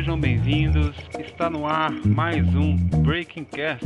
sejam 0.00 0.18
bem-vindos. 0.18 0.96
Está 1.18 1.50
no 1.50 1.66
ar 1.66 1.92
mais 2.06 2.42
um 2.54 2.74
Breaking 3.02 3.44
Cast, 3.44 3.84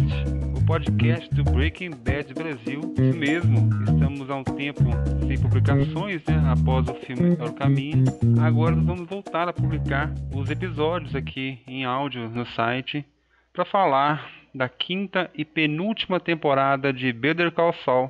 o 0.57 0.65
podcast 0.65 1.29
do 1.35 1.43
Breaking 1.43 1.91
Bad 1.91 2.33
Brasil. 2.33 2.95
Isso 2.97 3.19
mesmo, 3.19 3.69
estamos 3.83 4.31
há 4.31 4.37
um 4.37 4.45
tempo 4.45 4.85
sem 5.27 5.37
publicações, 5.41 6.25
né? 6.25 6.41
Após 6.47 6.89
o 6.89 6.95
filme 6.95 7.37
É 7.37 7.43
o 7.43 7.53
Caminho. 7.53 8.05
Agora 8.41 8.77
vamos 8.77 9.09
voltar 9.09 9.49
a 9.49 9.53
publicar 9.53 10.15
os 10.33 10.49
episódios 10.49 11.17
aqui 11.17 11.59
em 11.67 11.85
áudio 11.85 12.29
no 12.29 12.47
site 12.47 13.05
para 13.53 13.65
falar 13.65 14.31
da 14.55 14.69
quinta 14.69 15.29
e 15.35 15.45
penúltima 15.45 16.21
temporada 16.21 16.93
de 16.93 17.13
Better 17.13 17.51
Call 17.51 17.75
Saul, 17.85 18.09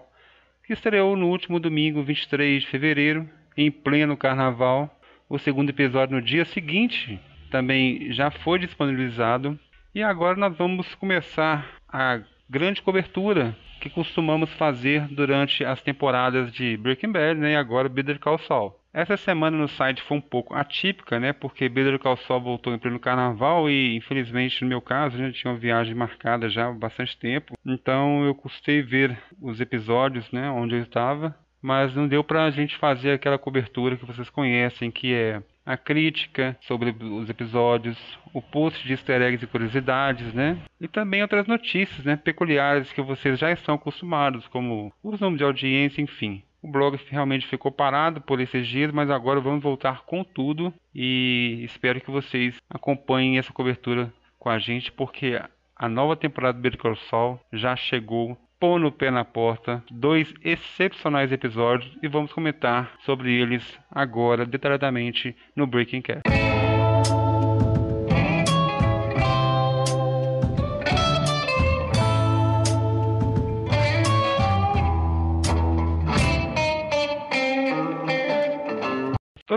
que 0.66 0.74
estreou 0.74 1.16
no 1.16 1.30
último 1.30 1.58
domingo, 1.58 2.02
23 2.02 2.64
de 2.64 2.68
fevereiro, 2.68 3.26
em 3.56 3.70
pleno 3.70 4.14
carnaval 4.14 4.94
o 5.26 5.38
segundo 5.38 5.70
episódio 5.70 6.16
no 6.16 6.22
dia 6.22 6.44
seguinte 6.44 7.18
também 7.54 8.12
já 8.12 8.32
foi 8.32 8.58
disponibilizado. 8.58 9.56
E 9.94 10.02
agora 10.02 10.36
nós 10.36 10.56
vamos 10.56 10.92
começar 10.96 11.64
a 11.88 12.20
grande 12.50 12.82
cobertura 12.82 13.56
que 13.80 13.88
costumamos 13.88 14.52
fazer 14.54 15.06
durante 15.06 15.64
as 15.64 15.80
temporadas 15.80 16.52
de 16.52 16.76
Breaking 16.76 17.12
Bad 17.12 17.38
né, 17.38 17.52
e 17.52 17.56
agora 17.56 17.88
Better 17.88 18.18
Call 18.18 18.38
Saul. 18.38 18.76
Essa 18.92 19.16
semana 19.16 19.56
no 19.56 19.68
site 19.68 20.02
foi 20.02 20.16
um 20.16 20.20
pouco 20.20 20.52
atípica, 20.52 21.20
né? 21.20 21.32
Porque 21.32 21.68
Better 21.68 21.96
Call 22.00 22.16
Saul 22.16 22.40
voltou 22.40 22.74
em 22.74 22.78
pleno 22.78 22.98
carnaval 22.98 23.70
e, 23.70 23.94
infelizmente, 23.94 24.62
no 24.62 24.68
meu 24.68 24.80
caso, 24.80 25.16
já 25.16 25.30
tinha 25.30 25.52
uma 25.52 25.58
viagem 25.58 25.94
marcada 25.94 26.48
já 26.48 26.66
há 26.66 26.72
bastante 26.72 27.16
tempo. 27.16 27.56
Então 27.64 28.24
eu 28.24 28.34
custei 28.34 28.82
ver 28.82 29.16
os 29.40 29.60
episódios, 29.60 30.28
né? 30.32 30.50
Onde 30.50 30.74
eu 30.74 30.82
estava 30.82 31.36
mas 31.64 31.94
não 31.94 32.06
deu 32.06 32.22
para 32.22 32.44
a 32.44 32.50
gente 32.50 32.76
fazer 32.76 33.12
aquela 33.12 33.38
cobertura 33.38 33.96
que 33.96 34.04
vocês 34.04 34.28
conhecem, 34.28 34.90
que 34.90 35.14
é 35.14 35.42
a 35.64 35.76
crítica 35.76 36.56
sobre 36.62 36.90
os 36.90 37.28
episódios, 37.30 37.98
o 38.32 38.42
post 38.42 38.84
de 38.86 38.92
easter 38.92 39.22
eggs 39.22 39.44
e 39.44 39.48
curiosidades, 39.48 40.32
né? 40.34 40.58
E 40.80 40.86
também 40.86 41.22
outras 41.22 41.46
notícias, 41.46 42.04
né, 42.04 42.16
peculiares 42.16 42.92
que 42.92 43.00
vocês 43.00 43.38
já 43.38 43.50
estão 43.50 43.74
acostumados, 43.74 44.46
como 44.48 44.92
os 45.02 45.20
números 45.20 45.38
de 45.38 45.44
audiência, 45.44 46.02
enfim. 46.02 46.42
O 46.62 46.70
blog 46.70 46.98
realmente 47.10 47.46
ficou 47.46 47.70
parado 47.70 48.20
por 48.22 48.40
esses 48.40 48.66
dias, 48.66 48.90
mas 48.90 49.10
agora 49.10 49.40
vamos 49.40 49.62
voltar 49.62 50.02
com 50.06 50.24
tudo 50.24 50.72
e 50.94 51.60
espero 51.62 52.00
que 52.00 52.10
vocês 52.10 52.56
acompanhem 52.70 53.38
essa 53.38 53.52
cobertura 53.52 54.12
com 54.38 54.48
a 54.48 54.58
gente, 54.58 54.90
porque 54.90 55.40
a 55.76 55.88
nova 55.88 56.16
temporada 56.16 56.56
do 56.56 56.62
Better 56.62 56.80
Call 56.80 56.96
Saul 56.96 57.40
já 57.52 57.76
chegou 57.76 58.38
Pôr 58.58 58.78
no 58.78 58.90
Pé 58.90 59.10
na 59.10 59.24
Porta, 59.24 59.82
dois 59.90 60.32
excepcionais 60.42 61.30
episódios 61.32 61.96
e 62.02 62.08
vamos 62.08 62.32
comentar 62.32 62.92
sobre 63.04 63.32
eles 63.32 63.62
agora 63.90 64.46
detalhadamente 64.46 65.36
no 65.54 65.66
Breaking 65.66 66.02
Cast. 66.02 66.23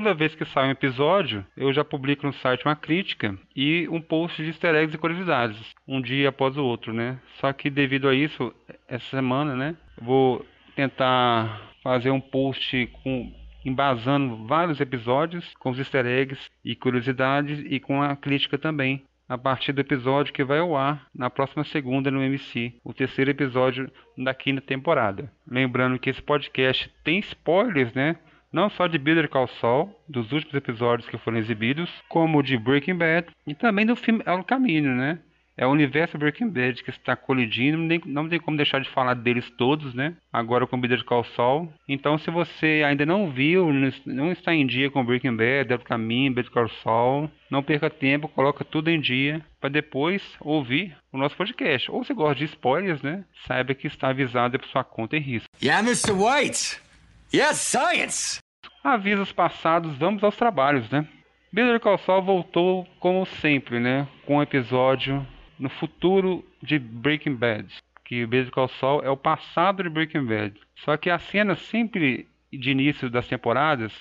Toda 0.08 0.20
vez 0.20 0.34
que 0.34 0.46
sai 0.46 0.70
um 0.70 0.72
episódio, 0.72 1.46
eu 1.58 1.74
já 1.74 1.84
publico 1.84 2.26
no 2.26 2.32
site 2.32 2.64
uma 2.64 2.78
crítica 2.78 3.38
e 3.54 3.90
um 3.90 4.00
post 4.00 4.42
de 4.42 4.48
easter 4.48 4.74
eggs 4.74 4.96
e 4.96 4.98
curiosidades, 4.98 5.76
um 5.86 6.02
dia 6.02 6.30
após 6.30 6.56
o 6.56 6.64
outro, 6.64 6.94
né? 6.94 7.20
Só 7.42 7.52
que 7.52 7.70
devido 7.70 8.08
a 8.08 8.16
isso, 8.16 8.56
essa 8.88 9.06
semana, 9.10 9.54
né, 9.54 9.76
vou 10.02 10.46
tentar 10.78 11.74
fazer 11.84 12.10
um 12.10 12.22
post 12.22 12.90
com 13.04 13.34
embasando 13.66 14.48
vários 14.48 14.80
episódios 14.80 15.54
com 15.60 15.72
os 15.72 15.78
easter 15.78 16.06
eggs 16.06 16.50
e 16.64 16.74
curiosidades 16.74 17.62
e 17.70 17.78
com 17.78 18.02
a 18.02 18.16
crítica 18.16 18.58
também 18.58 19.04
a 19.28 19.38
partir 19.38 19.74
do 19.74 19.82
episódio 19.82 20.34
que 20.34 20.42
vai 20.42 20.60
ao 20.60 20.78
ar 20.78 21.06
na 21.14 21.30
próxima 21.30 21.66
segunda 21.66 22.10
no 22.10 22.24
MC, 22.24 22.76
o 22.82 22.94
terceiro 22.94 23.30
episódio 23.30 23.92
da 24.18 24.34
quinta 24.34 24.62
temporada. 24.62 25.30
Lembrando 25.46 26.00
que 26.00 26.10
esse 26.10 26.22
podcast 26.22 26.90
tem 27.04 27.20
spoilers, 27.20 27.94
né? 27.94 28.16
Não 28.52 28.70
só 28.70 28.88
de 28.88 28.98
Better 28.98 29.30
Call 29.30 29.48
Saul, 29.60 29.94
dos 30.08 30.32
últimos 30.32 30.56
episódios 30.56 31.10
que 31.10 31.18
foram 31.18 31.38
exibidos, 31.38 31.90
como 32.08 32.44
de 32.44 32.58
Breaking 32.58 32.96
Bad 32.96 33.28
e 33.46 33.54
também 33.54 33.86
do 33.86 33.96
filme 33.96 34.24
o 34.26 34.44
Caminho, 34.44 34.96
né? 34.96 35.20
É 35.60 35.66
o 35.66 35.72
universo 35.72 36.20
Breaking 36.20 36.50
Bad 36.50 36.84
que 36.84 36.92
está 36.92 37.16
colidindo, 37.16 37.80
nem, 37.80 38.00
não 38.06 38.30
tem 38.30 38.40
como 38.40 38.56
deixar 38.56 38.80
de 38.80 38.90
falar 38.90 39.16
deles 39.16 39.50
todos, 39.58 39.92
né? 39.96 40.16
Agora 40.32 40.68
com 40.68 40.80
Better 40.80 41.04
Call 41.04 41.24
Saul. 41.36 41.74
Então, 41.90 42.16
se 42.20 42.30
você 42.30 42.84
ainda 42.86 43.08
não 43.08 43.32
viu, 43.32 43.74
não 44.06 44.32
está 44.32 44.54
em 44.54 44.68
dia 44.68 44.92
com 44.92 45.04
Breaking 45.04 45.36
Bad, 45.36 45.74
o 45.74 45.80
Caminho, 45.80 46.32
Better 46.32 46.52
Call 46.52 46.70
Saul, 46.84 47.32
não 47.50 47.64
perca 47.64 47.90
tempo, 47.90 48.28
coloca 48.28 48.64
tudo 48.64 48.92
em 48.92 49.02
dia 49.02 49.44
para 49.60 49.72
depois 49.72 50.22
ouvir 50.40 50.96
o 51.12 51.18
nosso 51.18 51.36
podcast. 51.36 51.90
Ou 51.90 52.04
se 52.04 52.14
gosta 52.14 52.36
de 52.36 52.46
spoilers, 52.46 53.02
né? 53.02 53.26
Saiba 53.48 53.74
que 53.74 53.88
está 53.88 54.10
avisado 54.10 54.60
por 54.60 54.68
sua 54.68 54.84
conta 54.84 55.18
e 55.18 55.20
risco. 55.20 55.50
Yeah, 55.60 55.82
Mr. 55.82 56.12
White! 56.12 56.87
Yes, 57.34 57.58
science! 57.58 58.40
Avisos 58.82 59.34
passados, 59.34 59.98
vamos 59.98 60.24
aos 60.24 60.38
trabalhos, 60.38 60.90
né? 60.90 61.06
Better 61.52 61.78
Call 61.78 61.98
Saul 61.98 62.22
voltou 62.22 62.88
como 63.02 63.26
sempre, 63.26 63.82
né? 63.82 64.08
Com 64.26 64.38
um 64.38 64.42
episódio 64.42 65.28
no 65.60 65.68
futuro 65.68 66.46
de 66.64 66.80
Breaking 66.80 67.36
Bad. 67.36 67.68
Que 68.06 68.26
Better 68.26 68.50
Call 68.50 68.70
Saul 68.70 69.04
é 69.04 69.10
o 69.10 69.18
passado 69.18 69.84
de 69.84 69.90
Breaking 69.90 70.26
Bad. 70.26 70.58
Só 70.78 70.96
que 70.96 71.10
a 71.10 71.20
cena 71.20 71.58
sempre 71.58 72.30
de 72.50 72.72
início 72.72 73.10
das 73.10 73.28
temporadas 73.28 73.92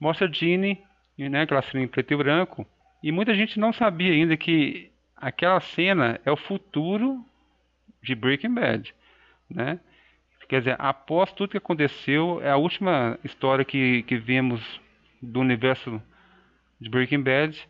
mostra 0.00 0.30
Ginny, 0.30 0.82
né? 1.16 1.42
Aquela 1.42 1.62
cena 1.62 1.84
em 1.84 1.88
preto 1.88 2.12
e 2.12 2.16
branco. 2.16 2.66
E 3.00 3.12
muita 3.12 3.32
gente 3.32 3.60
não 3.60 3.72
sabia 3.72 4.12
ainda 4.12 4.36
que 4.36 4.90
aquela 5.16 5.60
cena 5.60 6.20
é 6.24 6.32
o 6.32 6.36
futuro 6.36 7.24
de 8.02 8.16
Breaking 8.16 8.54
Bad, 8.54 8.92
né? 9.48 9.78
Quer 10.52 10.58
dizer, 10.58 10.76
após 10.78 11.32
tudo 11.32 11.52
que 11.52 11.56
aconteceu, 11.56 12.38
é 12.42 12.50
a 12.50 12.58
última 12.58 13.18
história 13.24 13.64
que, 13.64 14.02
que 14.02 14.18
vemos 14.18 14.60
do 15.22 15.40
universo 15.40 15.98
de 16.78 16.90
Breaking 16.90 17.22
Bad 17.22 17.66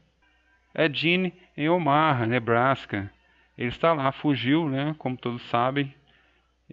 é 0.75 0.92
Gene 0.92 1.32
em 1.56 1.69
Omaha, 1.69 2.26
Nebraska. 2.26 3.09
Ele 3.56 3.69
está 3.69 3.92
lá, 3.92 4.10
fugiu, 4.10 4.69
né? 4.69 4.97
Como 4.98 5.16
todos 5.16 5.41
sabem. 5.42 5.94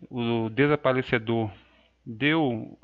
O 0.10 0.50
desaparecedor 0.50 1.52
deu 2.04 2.76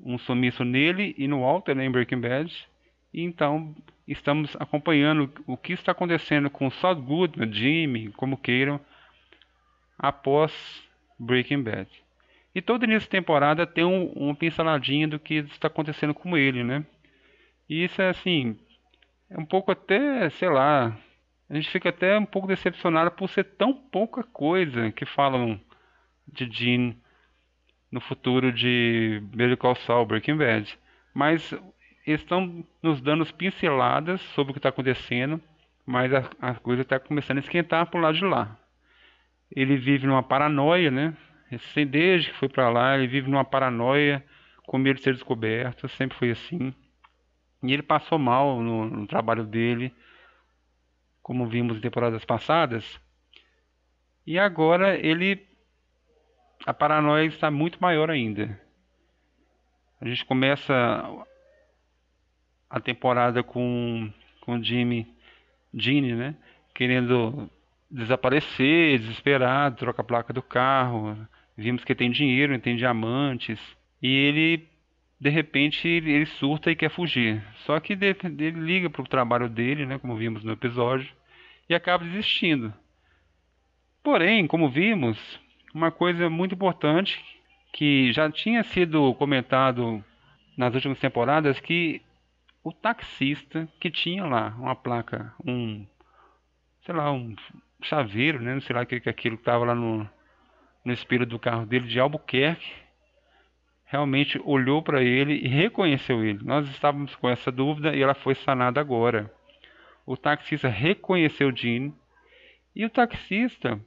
um 0.00 0.16
sumiço 0.16 0.64
nele 0.64 1.14
e 1.18 1.28
no 1.28 1.42
Walter, 1.42 1.74
né, 1.74 1.84
em 1.84 1.90
Breaking 1.90 2.22
Bad. 2.22 2.66
E 3.12 3.24
então 3.24 3.76
estamos 4.08 4.56
acompanhando 4.58 5.30
o 5.46 5.54
que 5.54 5.74
está 5.74 5.92
acontecendo 5.92 6.48
com 6.48 6.70
Saul 6.70 6.96
Goodman, 6.96 7.52
Jimmy, 7.52 8.10
como 8.12 8.38
queiram, 8.38 8.80
após 9.98 10.82
Breaking 11.18 11.62
Bad. 11.62 12.05
E 12.56 12.62
todo 12.62 12.84
início 12.84 13.02
de 13.02 13.10
temporada 13.10 13.66
tem 13.66 13.84
um, 13.84 14.06
uma 14.12 14.34
pinceladinha 14.34 15.06
do 15.06 15.20
que 15.20 15.34
está 15.34 15.68
acontecendo 15.68 16.14
com 16.14 16.38
ele, 16.38 16.64
né? 16.64 16.86
E 17.68 17.84
isso 17.84 18.00
é 18.00 18.08
assim, 18.08 18.58
é 19.28 19.38
um 19.38 19.44
pouco 19.44 19.70
até, 19.70 20.30
sei 20.30 20.48
lá, 20.48 20.96
a 21.50 21.54
gente 21.54 21.68
fica 21.68 21.90
até 21.90 22.18
um 22.18 22.24
pouco 22.24 22.48
decepcionado 22.48 23.10
por 23.10 23.28
ser 23.28 23.44
tão 23.44 23.74
pouca 23.74 24.22
coisa 24.22 24.90
que 24.90 25.04
falam 25.04 25.60
de 26.26 26.50
Jean 26.50 26.96
no 27.92 28.00
futuro 28.00 28.50
de 28.50 29.20
Better 29.24 29.58
Call 29.58 29.76
Saul, 29.76 30.06
Breaking 30.06 30.38
Bad. 30.38 30.78
Mas 31.12 31.52
eles 32.06 32.22
estão 32.22 32.64
nos 32.82 33.02
dando 33.02 33.26
pinceladas 33.34 34.22
sobre 34.34 34.52
o 34.52 34.54
que 34.54 34.60
está 34.60 34.70
acontecendo, 34.70 35.38
mas 35.84 36.10
a, 36.14 36.30
a 36.40 36.54
coisa 36.54 36.80
está 36.80 36.98
começando 36.98 37.36
a 37.36 37.40
esquentar 37.40 37.84
por 37.90 38.00
lado 38.00 38.16
de 38.16 38.24
lá. 38.24 38.58
Ele 39.54 39.76
vive 39.76 40.06
numa 40.06 40.22
paranoia, 40.22 40.90
né? 40.90 41.14
Desde 41.90 42.30
que 42.30 42.38
foi 42.38 42.48
para 42.48 42.68
lá, 42.68 42.96
ele 42.96 43.06
vive 43.06 43.30
numa 43.30 43.44
paranoia, 43.44 44.24
com 44.66 44.78
medo 44.78 44.96
de 44.96 45.02
ser 45.02 45.14
descoberto, 45.14 45.88
sempre 45.88 46.18
foi 46.18 46.30
assim. 46.30 46.74
E 47.62 47.72
ele 47.72 47.82
passou 47.82 48.18
mal 48.18 48.60
no, 48.60 48.84
no 48.84 49.06
trabalho 49.06 49.44
dele, 49.44 49.94
como 51.22 51.46
vimos 51.46 51.78
em 51.78 51.80
temporadas 51.80 52.24
passadas. 52.24 53.00
E 54.26 54.38
agora 54.38 54.96
ele. 54.96 55.46
A 56.64 56.74
paranoia 56.74 57.26
está 57.26 57.50
muito 57.50 57.80
maior 57.80 58.10
ainda. 58.10 58.60
A 60.00 60.08
gente 60.08 60.24
começa 60.24 60.74
a 62.68 62.80
temporada 62.80 63.42
com, 63.42 64.12
com 64.40 64.62
Jimmy, 64.62 65.06
Gene, 65.72 66.14
né? 66.14 66.34
Querendo 66.74 67.50
desaparecer, 67.90 68.98
desesperado, 68.98 69.76
troca 69.76 70.02
a 70.02 70.04
placa 70.04 70.32
do 70.32 70.42
carro, 70.42 71.16
Vimos 71.56 71.84
que 71.84 71.94
tem 71.94 72.10
dinheiro, 72.10 72.58
tem 72.58 72.76
diamantes. 72.76 73.58
E 74.02 74.08
ele, 74.08 74.68
de 75.18 75.30
repente, 75.30 75.88
ele 75.88 76.26
surta 76.26 76.70
e 76.70 76.76
quer 76.76 76.90
fugir. 76.90 77.42
Só 77.64 77.80
que 77.80 77.94
ele 77.94 78.50
liga 78.50 78.90
para 78.90 79.02
o 79.02 79.08
trabalho 79.08 79.48
dele, 79.48 79.86
né, 79.86 79.98
como 79.98 80.16
vimos 80.16 80.44
no 80.44 80.52
episódio, 80.52 81.08
e 81.68 81.74
acaba 81.74 82.04
desistindo. 82.04 82.72
Porém, 84.02 84.46
como 84.46 84.68
vimos, 84.68 85.18
uma 85.74 85.90
coisa 85.90 86.28
muito 86.30 86.54
importante 86.54 87.18
que 87.72 88.12
já 88.12 88.30
tinha 88.30 88.62
sido 88.62 89.12
comentado 89.14 90.04
nas 90.56 90.74
últimas 90.74 90.98
temporadas 90.98 91.58
que 91.60 92.00
o 92.62 92.72
taxista 92.72 93.68
que 93.78 93.90
tinha 93.90 94.24
lá 94.24 94.54
uma 94.58 94.74
placa, 94.74 95.34
um, 95.44 95.86
sei 96.84 96.94
lá, 96.94 97.12
um 97.12 97.34
chaveiro, 97.82 98.40
né? 98.40 98.54
Não 98.54 98.60
sei 98.60 98.74
lá 98.74 98.82
o 98.82 98.86
que, 98.86 99.00
que 99.00 99.08
aquilo 99.08 99.36
que 99.36 99.42
estava 99.42 99.64
lá 99.64 99.74
no, 99.74 100.08
no 100.86 100.92
espelho 100.92 101.26
do 101.26 101.36
carro 101.36 101.66
dele 101.66 101.88
de 101.88 101.98
Albuquerque, 101.98 102.72
realmente 103.84 104.40
olhou 104.44 104.80
para 104.80 105.02
ele 105.02 105.34
e 105.34 105.48
reconheceu 105.48 106.24
ele. 106.24 106.44
Nós 106.44 106.68
estávamos 106.68 107.16
com 107.16 107.28
essa 107.28 107.50
dúvida 107.50 107.94
e 107.94 108.00
ela 108.00 108.14
foi 108.14 108.36
sanada 108.36 108.80
agora. 108.80 109.28
O 110.06 110.16
taxista 110.16 110.68
reconheceu 110.68 111.54
Gene 111.54 111.92
e 112.72 112.84
o 112.84 112.90
taxista, 112.90 113.80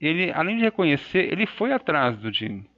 ele 0.00 0.30
além 0.30 0.58
de 0.58 0.62
reconhecer, 0.62 1.32
ele 1.32 1.44
foi 1.44 1.72
atrás 1.72 2.16
do 2.16 2.32
Gene. 2.32 2.70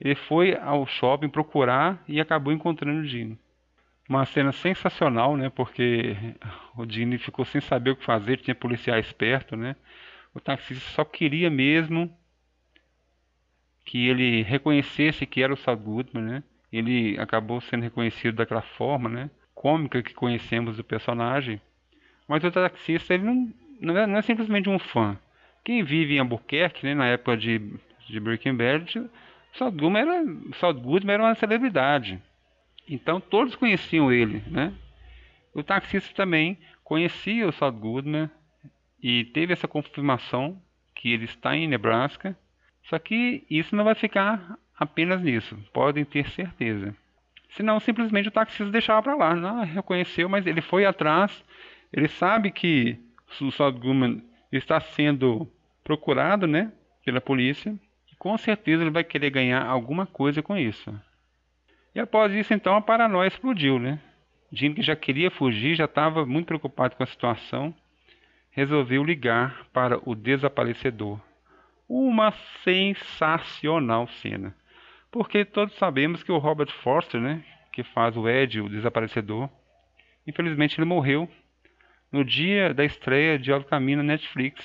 Ele 0.00 0.14
foi 0.14 0.56
ao 0.56 0.86
shopping 0.86 1.28
procurar 1.28 2.00
e 2.06 2.20
acabou 2.20 2.52
encontrando 2.52 3.00
o 3.00 3.04
Gene. 3.04 3.36
Uma 4.08 4.24
cena 4.26 4.52
sensacional, 4.52 5.36
né? 5.36 5.50
Porque 5.50 6.16
o 6.76 6.88
Gene 6.88 7.18
ficou 7.18 7.44
sem 7.44 7.60
saber 7.60 7.90
o 7.90 7.96
que 7.96 8.04
fazer, 8.04 8.36
tinha 8.36 8.54
policiais 8.54 9.12
perto, 9.12 9.56
né? 9.56 9.74
O 10.32 10.38
taxista 10.38 10.88
só 10.90 11.04
queria 11.04 11.50
mesmo 11.50 12.16
que 13.84 14.08
ele 14.08 14.42
reconhecesse 14.42 15.26
que 15.26 15.42
era 15.42 15.52
o 15.52 15.56
Saul 15.56 15.76
Goodman, 15.76 16.24
né? 16.24 16.42
Ele 16.72 17.18
acabou 17.18 17.60
sendo 17.60 17.82
reconhecido 17.82 18.36
daquela 18.36 18.62
forma, 18.62 19.08
né? 19.08 19.30
Cômica 19.54 20.02
que 20.02 20.14
conhecemos 20.14 20.76
do 20.76 20.84
personagem. 20.84 21.60
Mas 22.28 22.44
o 22.44 22.50
taxista, 22.50 23.14
ele 23.14 23.24
não, 23.24 23.52
não, 23.80 23.98
é, 23.98 24.06
não 24.06 24.18
é 24.18 24.22
simplesmente 24.22 24.68
um 24.68 24.78
fã. 24.78 25.18
Quem 25.64 25.82
vive 25.82 26.14
em 26.14 26.20
Albuquerque, 26.20 26.86
né, 26.86 26.94
na 26.94 27.06
época 27.06 27.36
de, 27.36 27.60
de 28.08 28.20
Breaking 28.20 28.54
Bad, 28.54 29.10
Saul 29.54 29.72
Goodman 29.72 30.02
era, 30.02 30.24
Saul 30.54 30.74
Goodman 30.74 31.14
era 31.14 31.22
uma 31.24 31.34
celebridade. 31.34 32.22
Então 32.88 33.20
todos 33.20 33.54
conheciam 33.56 34.12
ele, 34.12 34.42
né? 34.46 34.72
O 35.54 35.62
taxista 35.62 36.14
também 36.14 36.58
conhecia 36.84 37.48
o 37.48 37.52
Saul 37.52 37.72
Goodman 37.72 38.30
e 39.02 39.24
teve 39.24 39.52
essa 39.52 39.66
confirmação 39.66 40.60
que 40.94 41.12
ele 41.12 41.24
está 41.24 41.56
em 41.56 41.66
Nebraska. 41.66 42.36
Só 42.84 42.98
que 42.98 43.44
isso 43.50 43.74
não 43.76 43.84
vai 43.84 43.94
ficar 43.94 44.58
apenas 44.78 45.20
nisso, 45.20 45.56
podem 45.72 46.04
ter 46.04 46.28
certeza. 46.30 46.94
Senão 47.50 47.80
simplesmente 47.80 48.28
o 48.28 48.32
taxista 48.32 48.70
deixava 48.70 49.02
para 49.02 49.14
lá, 49.14 49.34
não 49.34 49.64
reconheceu, 49.64 50.28
mas 50.28 50.46
ele 50.46 50.60
foi 50.60 50.84
atrás, 50.84 51.44
ele 51.92 52.08
sabe 52.08 52.50
que 52.50 52.98
o 53.40 53.50
Saul 53.50 53.72
Goodman 53.72 54.22
está 54.52 54.80
sendo 54.80 55.50
procurado, 55.84 56.46
né, 56.46 56.72
pela 57.04 57.20
polícia, 57.20 57.74
e 58.10 58.16
com 58.16 58.36
certeza 58.38 58.82
ele 58.82 58.90
vai 58.90 59.04
querer 59.04 59.30
ganhar 59.30 59.64
alguma 59.64 60.06
coisa 60.06 60.42
com 60.42 60.56
isso. 60.56 60.92
E 61.94 62.00
após 62.00 62.32
isso, 62.32 62.54
então, 62.54 62.76
a 62.76 62.80
paranoia 62.80 63.28
explodiu, 63.28 63.78
né? 63.78 63.98
Jim, 64.52 64.74
que 64.74 64.82
já 64.82 64.94
queria 64.94 65.30
fugir, 65.30 65.74
já 65.74 65.84
estava 65.84 66.24
muito 66.24 66.46
preocupado 66.46 66.96
com 66.96 67.02
a 67.02 67.06
situação, 67.06 67.74
resolveu 68.50 69.02
ligar 69.04 69.66
para 69.72 69.98
o 70.08 70.14
desaparecedor. 70.14 71.20
Uma 71.92 72.32
sensacional 72.62 74.06
cena. 74.22 74.54
Porque 75.10 75.44
todos 75.44 75.74
sabemos 75.74 76.22
que 76.22 76.30
o 76.30 76.38
Robert 76.38 76.70
Forster, 76.70 77.20
né, 77.20 77.44
que 77.72 77.82
faz 77.82 78.16
o 78.16 78.28
Ed, 78.28 78.60
o 78.60 78.68
desaparecedor, 78.68 79.50
infelizmente 80.24 80.78
ele 80.78 80.84
morreu 80.84 81.28
no 82.12 82.24
dia 82.24 82.72
da 82.72 82.84
estreia 82.84 83.36
de 83.36 83.50
Alto 83.50 83.66
Caminho 83.66 83.98
na 83.98 84.04
Netflix. 84.04 84.64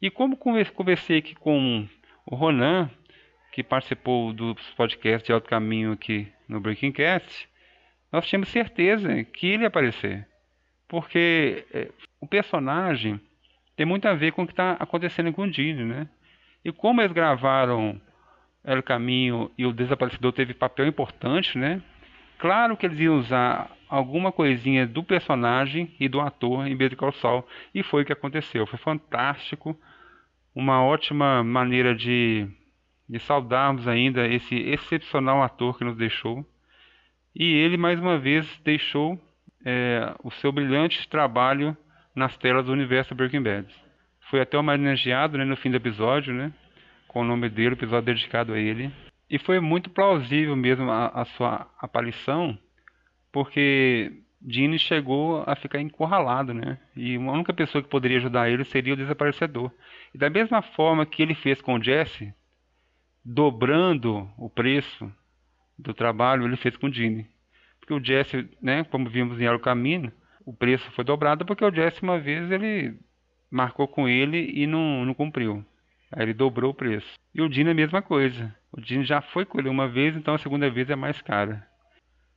E 0.00 0.10
como 0.10 0.38
conversei 0.38 1.18
aqui 1.18 1.34
com 1.34 1.86
o 2.24 2.34
Ronan, 2.34 2.90
que 3.52 3.62
participou 3.62 4.32
dos 4.32 4.58
podcasts 4.70 5.26
de 5.26 5.32
Alto 5.34 5.50
Caminho 5.50 5.92
aqui 5.92 6.32
no 6.48 6.60
Breaking 6.60 6.92
Cast, 6.92 7.46
nós 8.10 8.26
tínhamos 8.26 8.48
certeza 8.48 9.22
que 9.22 9.48
ele 9.48 9.64
ia 9.64 9.68
aparecer. 9.68 10.26
Porque 10.88 11.66
é, 11.74 11.90
o 12.18 12.26
personagem 12.26 13.20
tem 13.76 13.84
muito 13.84 14.08
a 14.08 14.14
ver 14.14 14.32
com 14.32 14.44
o 14.44 14.46
que 14.46 14.54
está 14.54 14.72
acontecendo 14.80 15.30
com 15.34 15.42
o 15.42 15.50
Dini, 15.50 15.84
né? 15.84 16.08
E 16.64 16.72
como 16.72 17.00
eles 17.00 17.12
gravaram 17.12 18.00
El 18.64 18.82
Caminho 18.82 19.50
e 19.56 19.64
o 19.64 19.72
Desaparecedor 19.72 20.32
teve 20.32 20.54
papel 20.54 20.86
importante, 20.86 21.56
né? 21.56 21.82
Claro 22.38 22.76
que 22.76 22.86
eles 22.86 22.98
iam 23.00 23.18
usar 23.18 23.70
alguma 23.88 24.30
coisinha 24.30 24.86
do 24.86 25.02
personagem 25.02 25.94
e 25.98 26.08
do 26.08 26.20
ator 26.20 26.66
em 26.66 26.76
Better 26.76 26.98
Call 26.98 27.48
e 27.74 27.82
foi 27.82 28.02
o 28.02 28.04
que 28.04 28.12
aconteceu. 28.12 28.66
Foi 28.66 28.78
fantástico, 28.78 29.78
uma 30.54 30.82
ótima 30.82 31.42
maneira 31.42 31.94
de 31.94 32.48
de 33.08 33.18
saudarmos 33.20 33.88
ainda 33.88 34.26
esse 34.26 34.54
excepcional 34.54 35.42
ator 35.42 35.78
que 35.78 35.84
nos 35.84 35.96
deixou. 35.96 36.44
E 37.34 37.44
ele, 37.44 37.76
mais 37.76 37.98
uma 37.98 38.18
vez, 38.18 38.46
deixou 38.62 39.18
é, 39.64 40.14
o 40.22 40.30
seu 40.30 40.52
brilhante 40.52 41.08
trabalho 41.08 41.76
nas 42.14 42.36
telas 42.36 42.66
do 42.66 42.72
universo 42.72 43.14
Breaking 43.14 43.42
Bad. 43.42 43.87
Foi 44.30 44.40
até 44.40 44.58
homenageado 44.58 45.38
né, 45.38 45.44
no 45.44 45.56
fim 45.56 45.70
do 45.70 45.76
episódio, 45.76 46.34
né, 46.34 46.52
com 47.06 47.22
o 47.22 47.24
nome 47.24 47.48
dele, 47.48 47.70
o 47.70 47.72
episódio 47.72 48.06
dedicado 48.06 48.52
a 48.52 48.58
ele. 48.58 48.92
E 49.30 49.38
foi 49.38 49.60
muito 49.60 49.90
plausível 49.90 50.56
mesmo 50.56 50.90
a, 50.90 51.08
a 51.08 51.24
sua 51.24 51.70
aparição, 51.78 52.58
porque 53.32 54.12
Gene 54.46 54.78
chegou 54.78 55.42
a 55.46 55.56
ficar 55.56 55.80
encurralado, 55.80 56.54
né? 56.54 56.78
E 56.96 57.16
a 57.16 57.20
única 57.20 57.52
pessoa 57.52 57.82
que 57.82 57.90
poderia 57.90 58.18
ajudar 58.18 58.48
ele 58.48 58.64
seria 58.64 58.94
o 58.94 58.96
desaparecedor. 58.96 59.70
E 60.14 60.18
da 60.18 60.30
mesma 60.30 60.62
forma 60.62 61.04
que 61.04 61.22
ele 61.22 61.34
fez 61.34 61.60
com 61.60 61.82
Jesse, 61.82 62.32
dobrando 63.24 64.30
o 64.38 64.48
preço 64.48 65.10
do 65.78 65.92
trabalho, 65.92 66.46
ele 66.46 66.56
fez 66.56 66.76
com 66.76 66.88
Dini. 66.88 67.26
Porque 67.80 67.92
o 67.92 68.02
Jesse, 68.02 68.48
né, 68.62 68.84
como 68.84 69.08
vimos 69.08 69.40
em 69.40 69.44
El 69.44 69.58
Caminho, 69.58 70.12
o 70.44 70.52
preço 70.52 70.90
foi 70.92 71.04
dobrado 71.04 71.44
porque 71.44 71.64
o 71.64 71.74
Jesse 71.74 72.02
uma 72.02 72.18
vez 72.18 72.50
ele 72.50 72.98
marcou 73.50 73.88
com 73.88 74.08
ele 74.08 74.50
e 74.54 74.66
não, 74.66 75.04
não 75.04 75.14
cumpriu. 75.14 75.64
Aí 76.12 76.22
ele 76.22 76.34
dobrou 76.34 76.70
o 76.70 76.74
preço. 76.74 77.18
E 77.34 77.42
o 77.42 77.48
Dini 77.48 77.68
é 77.68 77.72
a 77.72 77.74
mesma 77.74 78.02
coisa. 78.02 78.54
O 78.72 78.80
Dini 78.80 79.04
já 79.04 79.20
foi 79.20 79.44
com 79.44 79.58
ele 79.58 79.68
uma 79.68 79.88
vez, 79.88 80.16
então 80.16 80.34
a 80.34 80.38
segunda 80.38 80.70
vez 80.70 80.88
é 80.90 80.96
mais 80.96 81.20
cara. 81.22 81.66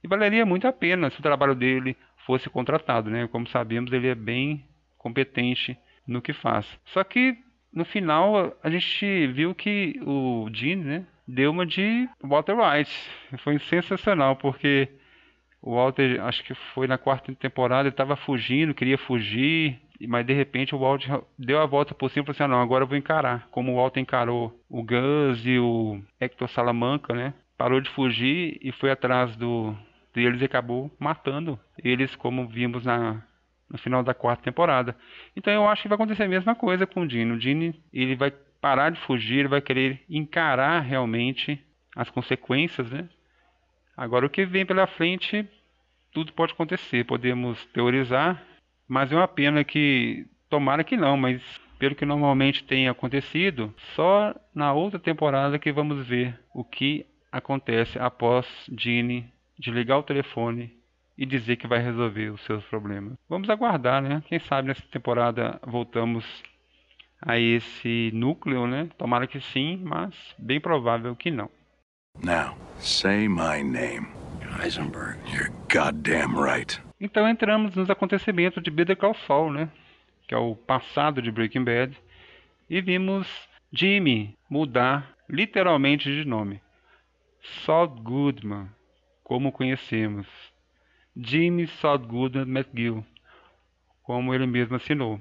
E 0.03 0.07
valeria 0.07 0.45
muito 0.45 0.67
a 0.67 0.73
pena 0.73 1.09
se 1.09 1.19
o 1.19 1.23
trabalho 1.23 1.55
dele 1.55 1.95
fosse 2.25 2.49
contratado, 2.49 3.09
né? 3.09 3.27
Como 3.27 3.47
sabemos, 3.47 3.91
ele 3.91 4.07
é 4.07 4.15
bem 4.15 4.65
competente 4.97 5.77
no 6.07 6.21
que 6.21 6.33
faz. 6.33 6.67
Só 6.85 7.03
que 7.03 7.37
no 7.73 7.85
final 7.85 8.57
a 8.63 8.69
gente 8.69 9.27
viu 9.27 9.55
que 9.55 9.99
o 10.05 10.49
Gene, 10.51 10.83
né, 10.83 11.05
deu 11.27 11.51
uma 11.51 11.65
de 11.65 12.09
Walter 12.21 12.55
White. 12.55 12.91
Foi 13.39 13.57
sensacional 13.59 14.35
porque 14.35 14.89
o 15.61 15.75
Walter, 15.75 16.21
acho 16.21 16.43
que 16.43 16.53
foi 16.73 16.87
na 16.87 16.97
quarta 16.97 17.33
temporada, 17.35 17.83
ele 17.83 17.93
estava 17.93 18.15
fugindo, 18.15 18.73
queria 18.73 18.97
fugir, 18.97 19.79
mas 20.07 20.25
de 20.25 20.33
repente 20.33 20.73
o 20.73 20.79
Walter 20.79 21.21
deu 21.37 21.59
a 21.59 21.65
volta 21.65 21.93
por 21.93 22.09
cima 22.09 22.23
e 22.23 22.25
falou 22.25 22.35
assim: 22.35 22.43
ah, 22.43 22.47
não, 22.47 22.61
agora 22.61 22.83
eu 22.83 22.87
vou 22.87 22.97
encarar. 22.97 23.47
Como 23.51 23.71
o 23.71 23.75
Walter 23.75 23.99
encarou 23.99 24.59
o 24.69 24.83
Gus 24.83 25.45
e 25.45 25.59
o 25.59 26.01
Hector 26.19 26.49
Salamanca, 26.49 27.13
né? 27.13 27.33
Parou 27.57 27.79
de 27.79 27.89
fugir 27.89 28.57
e 28.61 28.71
foi 28.71 28.91
atrás 28.91 29.35
do 29.35 29.75
deles 30.13 30.41
e 30.41 30.45
acabou 30.45 30.91
matando 30.99 31.59
eles, 31.77 32.15
como 32.15 32.47
vimos 32.47 32.85
na 32.85 33.23
no 33.69 33.77
final 33.77 34.03
da 34.03 34.13
quarta 34.13 34.43
temporada. 34.43 34.95
Então 35.35 35.53
eu 35.53 35.67
acho 35.67 35.83
que 35.83 35.87
vai 35.87 35.95
acontecer 35.95 36.23
a 36.23 36.27
mesma 36.27 36.53
coisa 36.53 36.85
com 36.85 37.01
o 37.01 37.07
Dini. 37.07 37.31
O 37.31 37.39
Dini 37.39 37.81
ele 37.93 38.15
vai 38.15 38.31
parar 38.59 38.91
de 38.91 38.99
fugir, 38.99 39.39
ele 39.39 39.47
vai 39.47 39.61
querer 39.61 40.03
encarar 40.09 40.81
realmente 40.81 41.59
as 41.95 42.09
consequências, 42.09 42.89
né? 42.91 43.07
Agora 43.95 44.25
o 44.25 44.29
que 44.29 44.45
vem 44.45 44.65
pela 44.65 44.87
frente, 44.87 45.47
tudo 46.11 46.33
pode 46.33 46.53
acontecer. 46.53 47.05
Podemos 47.05 47.65
teorizar, 47.67 48.43
mas 48.91 49.09
é 49.09 49.15
uma 49.15 49.27
pena 49.27 49.63
que 49.63 50.27
tomara 50.49 50.83
que 50.83 50.97
não, 50.97 51.15
mas 51.15 51.41
pelo 51.79 51.95
que 51.95 52.05
normalmente 52.05 52.61
tem 52.65 52.89
acontecido, 52.89 53.73
só 53.95 54.35
na 54.53 54.73
outra 54.73 54.99
temporada 54.99 55.57
que 55.57 55.71
vamos 55.71 56.05
ver 56.05 56.37
o 56.53 56.61
que 56.61 57.05
acontece 57.31 57.97
após 57.97 58.45
Dini 58.67 59.31
desligar 59.57 59.97
o 59.97 60.03
telefone 60.03 60.77
e 61.17 61.25
dizer 61.25 61.55
que 61.55 61.67
vai 61.67 61.79
resolver 61.79 62.31
os 62.31 62.41
seus 62.41 62.65
problemas. 62.65 63.13
Vamos 63.29 63.49
aguardar, 63.49 64.01
né? 64.01 64.21
Quem 64.27 64.39
sabe 64.39 64.67
nessa 64.67 64.83
temporada 64.91 65.57
voltamos 65.65 66.25
a 67.21 67.39
esse 67.39 68.11
núcleo, 68.13 68.67
né? 68.67 68.89
Tomara 68.97 69.25
que 69.25 69.39
sim, 69.39 69.79
mas 69.81 70.13
bem 70.37 70.59
provável 70.59 71.15
que 71.15 71.31
não. 71.31 71.49
Now, 72.21 72.57
say 72.77 73.29
my 73.29 73.63
name. 73.63 74.07
Heisenberg. 74.61 75.17
You're 75.31 75.53
goddamn 75.69 76.37
right. 76.37 76.77
Então 77.03 77.27
entramos 77.27 77.73
nos 77.75 77.89
acontecimentos 77.89 78.61
de 78.61 78.69
Better 78.69 78.95
Call 78.95 79.15
Saul, 79.15 79.51
né? 79.51 79.71
Que 80.27 80.35
é 80.35 80.37
o 80.37 80.55
passado 80.55 81.19
de 81.19 81.31
Breaking 81.31 81.63
Bad. 81.63 81.97
E 82.69 82.79
vimos 82.79 83.27
Jimmy 83.73 84.37
mudar 84.47 85.11
literalmente 85.27 86.13
de 86.13 86.23
nome. 86.23 86.61
Saul 87.65 87.87
Goodman, 87.87 88.69
como 89.23 89.51
conhecemos. 89.51 90.27
Jimmy 91.17 91.65
Southgood 91.65 92.37
McGill, 92.45 93.03
como 94.03 94.31
ele 94.31 94.45
mesmo 94.45 94.75
assinou. 94.75 95.19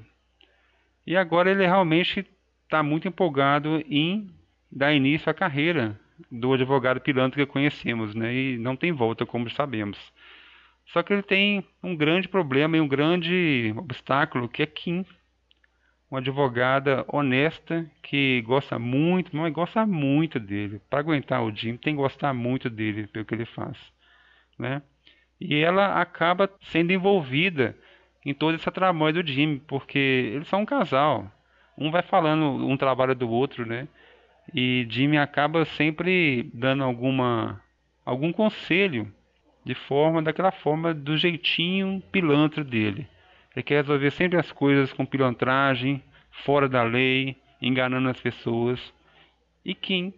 E 1.07 1.17
agora 1.17 1.51
ele 1.51 1.65
realmente 1.65 2.27
está 2.65 2.83
muito 2.83 3.09
empolgado 3.09 3.83
em 3.89 4.31
dar 4.71 4.93
início 4.93 5.31
à 5.31 5.35
carreira 5.35 5.99
do 6.31 6.53
advogado 6.53 7.01
pilantra 7.01 7.45
que 7.45 7.51
conhecemos, 7.51 8.15
né? 8.15 8.35
E 8.35 8.59
não 8.59 8.77
tem 8.77 8.93
volta, 8.93 9.25
como 9.25 9.49
sabemos. 9.49 9.99
Só 10.87 11.03
que 11.03 11.13
ele 11.13 11.23
tem 11.23 11.65
um 11.83 11.97
grande 11.97 12.29
problema 12.29 12.77
e 12.77 12.81
um 12.81 12.89
grande 12.89 13.73
obstáculo 13.77 14.49
que 14.49 14.63
é 14.63 14.67
Kim, 14.67 15.05
uma 16.11 16.19
advogada 16.19 17.05
honesta 17.07 17.89
que 18.03 18.43
gosta 18.43 18.79
muito, 18.79 19.35
mas 19.37 19.53
gosta 19.53 19.87
muito 19.87 20.41
dele. 20.41 20.81
Para 20.91 20.99
aguentar 20.99 21.43
o 21.43 21.55
Jim, 21.55 21.77
tem 21.77 21.95
que 21.95 22.03
gostar 22.03 22.35
muito 22.35 22.69
dele 22.69 23.07
pelo 23.07 23.25
que 23.25 23.35
ele 23.35 23.47
faz, 23.47 23.79
né? 24.59 24.83
E 25.41 25.55
ela 25.57 26.01
acaba 26.01 26.51
sendo 26.63 26.93
envolvida 26.93 27.77
em 28.27 28.35
toda 28.35 28.57
essa 28.57 28.73
tramóia 28.73 29.15
do 29.15 29.27
Jim, 29.27 29.59
porque 29.67 29.99
eles 30.35 30.49
são 30.49 30.63
um 30.63 30.67
casal. 30.67 31.31
Um 31.79 31.91
vai 31.91 32.03
falando 32.03 32.45
um 32.45 32.77
trabalho 32.77 33.15
do 33.15 33.31
outro, 33.31 33.65
né? 33.65 33.89
E 34.53 34.87
Jimmy 34.91 35.17
acaba 35.17 35.65
sempre 35.65 36.51
dando 36.53 36.83
alguma 36.83 37.63
algum 38.05 38.33
conselho 38.33 39.11
de 39.65 39.75
forma 39.75 40.23
daquela 40.23 40.51
forma 40.51 40.95
do 40.95 41.17
jeitinho 41.17 42.03
pilantra 42.11 42.65
dele. 42.65 43.07
Ele 43.55 43.63
quer 43.63 43.77
resolver 43.77 44.11
sempre 44.11 44.39
as 44.39 44.51
coisas 44.53 44.93
com 44.93 45.05
pilantragem, 45.05 46.03
fora 46.45 46.69
da 46.69 46.83
lei, 46.83 47.37
enganando 47.61 48.09
as 48.09 48.21
pessoas. 48.21 48.93
E 49.65 49.75
Kim 49.75 50.15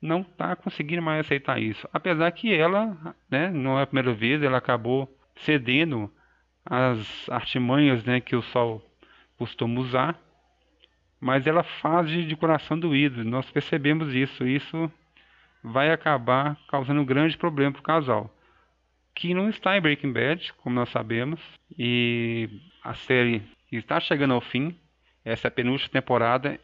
não 0.00 0.20
está 0.20 0.54
conseguindo 0.56 1.00
mais 1.00 1.20
aceitar 1.20 1.60
isso. 1.60 1.88
Apesar 1.92 2.30
que 2.32 2.52
ela, 2.52 3.16
né, 3.30 3.50
não 3.50 3.78
é 3.78 3.82
a 3.82 3.86
primeira 3.86 4.12
vez, 4.12 4.42
ela 4.42 4.58
acabou 4.58 5.08
cedendo 5.36 6.10
às 6.64 7.28
artimanhas 7.30 8.04
né, 8.04 8.20
que 8.20 8.36
o 8.36 8.42
Sol 8.42 8.82
costuma 9.38 9.80
usar. 9.80 10.18
Mas 11.20 11.46
ela 11.46 11.62
faz 11.62 12.10
de 12.10 12.34
coração 12.34 12.76
doído. 12.76 13.24
Nós 13.24 13.48
percebemos 13.48 14.12
isso. 14.12 14.44
Isso 14.44 14.90
vai 15.62 15.92
acabar 15.92 16.58
causando 16.68 17.00
um 17.00 17.04
grande 17.04 17.38
problema 17.38 17.70
para 17.70 17.80
o 17.80 17.84
casal 17.84 18.34
que 19.14 19.34
não 19.34 19.48
está 19.48 19.76
em 19.76 19.80
Breaking 19.80 20.12
Bad, 20.12 20.52
como 20.54 20.74
nós 20.74 20.88
sabemos, 20.88 21.40
e 21.78 22.48
a 22.82 22.94
série 22.94 23.42
está 23.70 24.00
chegando 24.00 24.34
ao 24.34 24.40
fim. 24.40 24.76
Essa 25.24 25.46
é 25.46 25.48
a 25.48 25.52
penúltima 25.52 25.90
temporada. 25.90 26.58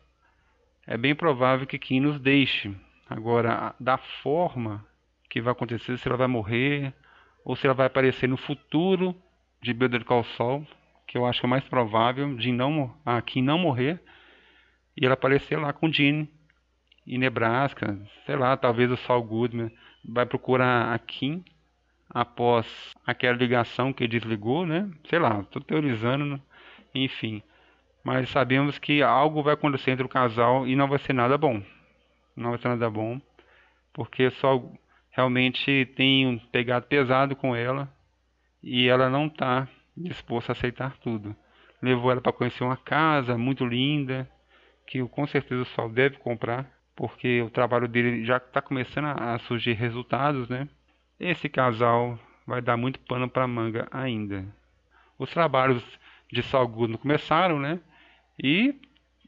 É 0.87 0.97
bem 0.97 1.15
provável 1.15 1.67
que 1.67 1.79
Kim 1.79 2.01
nos 2.01 2.21
deixe. 2.21 2.75
Agora, 3.09 3.75
da 3.79 3.99
forma 3.99 4.85
que 5.31 5.41
vai 5.41 5.53
acontecer, 5.53 5.97
se 5.99 6.09
ela 6.09 6.17
vai 6.17 6.27
morrer 6.27 6.93
ou 7.45 7.55
se 7.57 7.67
ela 7.67 7.75
vai 7.75 7.87
aparecer 7.87 8.29
no 8.29 8.37
futuro 8.37 9.15
de 9.63 9.73
Better 9.73 10.05
Call 10.05 10.25
Saul, 10.25 10.67
que 11.07 11.17
eu 11.17 11.27
acho 11.27 11.41
que 11.41 11.47
é 11.47 11.49
mais 11.49 11.65
provável 11.65 12.35
de 12.37 12.53
não 12.53 12.95
a 13.05 13.21
Kim 13.23 13.43
não 13.43 13.59
morrer 13.59 14.01
e 14.97 15.05
ela 15.05 15.15
aparecer 15.15 15.59
lá 15.59 15.73
com 15.73 15.91
Gene 15.93 16.29
em 17.07 17.19
Nebraska, 17.19 17.99
sei 18.27 18.37
lá, 18.37 18.57
talvez 18.57 18.91
o 18.91 18.97
Saul 18.99 19.23
Goodman 19.23 19.71
vai 20.05 20.27
procurar 20.27 20.93
a 20.93 20.99
Kim 20.99 21.43
após 22.11 22.67
aquela 23.07 23.37
ligação 23.37 23.93
que 23.93 24.09
desligou, 24.09 24.67
né? 24.67 24.91
Sei 25.09 25.19
lá, 25.19 25.41
estou 25.41 25.63
teorizando, 25.63 26.25
né? 26.25 26.41
enfim. 26.95 27.43
Mas 28.03 28.31
sabemos 28.31 28.79
que 28.79 29.03
algo 29.03 29.43
vai 29.43 29.55
acontecer 29.55 29.91
entre 29.91 30.07
o 30.07 30.09
casal 30.09 30.67
e 30.67 30.75
não 30.75 30.89
vai 30.89 30.99
ser 30.99 31.13
nada 31.13 31.37
bom. 31.37 31.63
Não 32.37 32.51
vai 32.51 32.59
ser 32.59 32.69
nada 32.69 32.89
bom, 32.89 33.21
porque 33.93 34.31
só 34.31 34.63
realmente 35.11 35.87
tem 35.97 36.39
pegado 36.53 36.87
pesado 36.87 37.35
com 37.35 37.55
ela 37.55 37.93
e 38.63 38.89
ela 38.89 39.11
não 39.11 39.27
está 39.27 39.69
disposta 39.97 40.53
a 40.53 40.55
aceitar 40.55 40.97
tudo. 40.99 41.35
Levou 41.83 42.11
ela 42.11 42.21
para 42.21 42.33
conhecer 42.33 42.65
uma 42.65 42.77
casa 42.77 43.37
muito 43.37 43.65
linda, 43.65 44.29
que 44.87 45.07
com 45.09 45.27
certeza 45.27 45.63
o 45.63 45.67
Sol 45.67 45.89
deve 45.89 46.17
comprar, 46.19 46.71
porque 46.97 47.43
o 47.43 47.51
trabalho 47.51 47.89
dele 47.89 48.25
já 48.25 48.39
está 48.39 48.63
começando 48.63 49.07
a 49.07 49.39
surgir 49.41 49.75
resultados, 49.75 50.49
né? 50.49 50.69
Esse 51.19 51.49
casal 51.49 52.19
vai 52.47 52.63
dar 52.63 52.77
muito 52.77 53.01
pano 53.01 53.29
para 53.29 53.47
manga 53.47 53.89
ainda. 53.91 54.45
Os 55.19 55.31
trabalhos 55.31 55.83
de 56.33 56.43
Goodman 56.43 56.99
começaram, 56.99 57.59
né? 57.59 57.81
E 58.43 58.75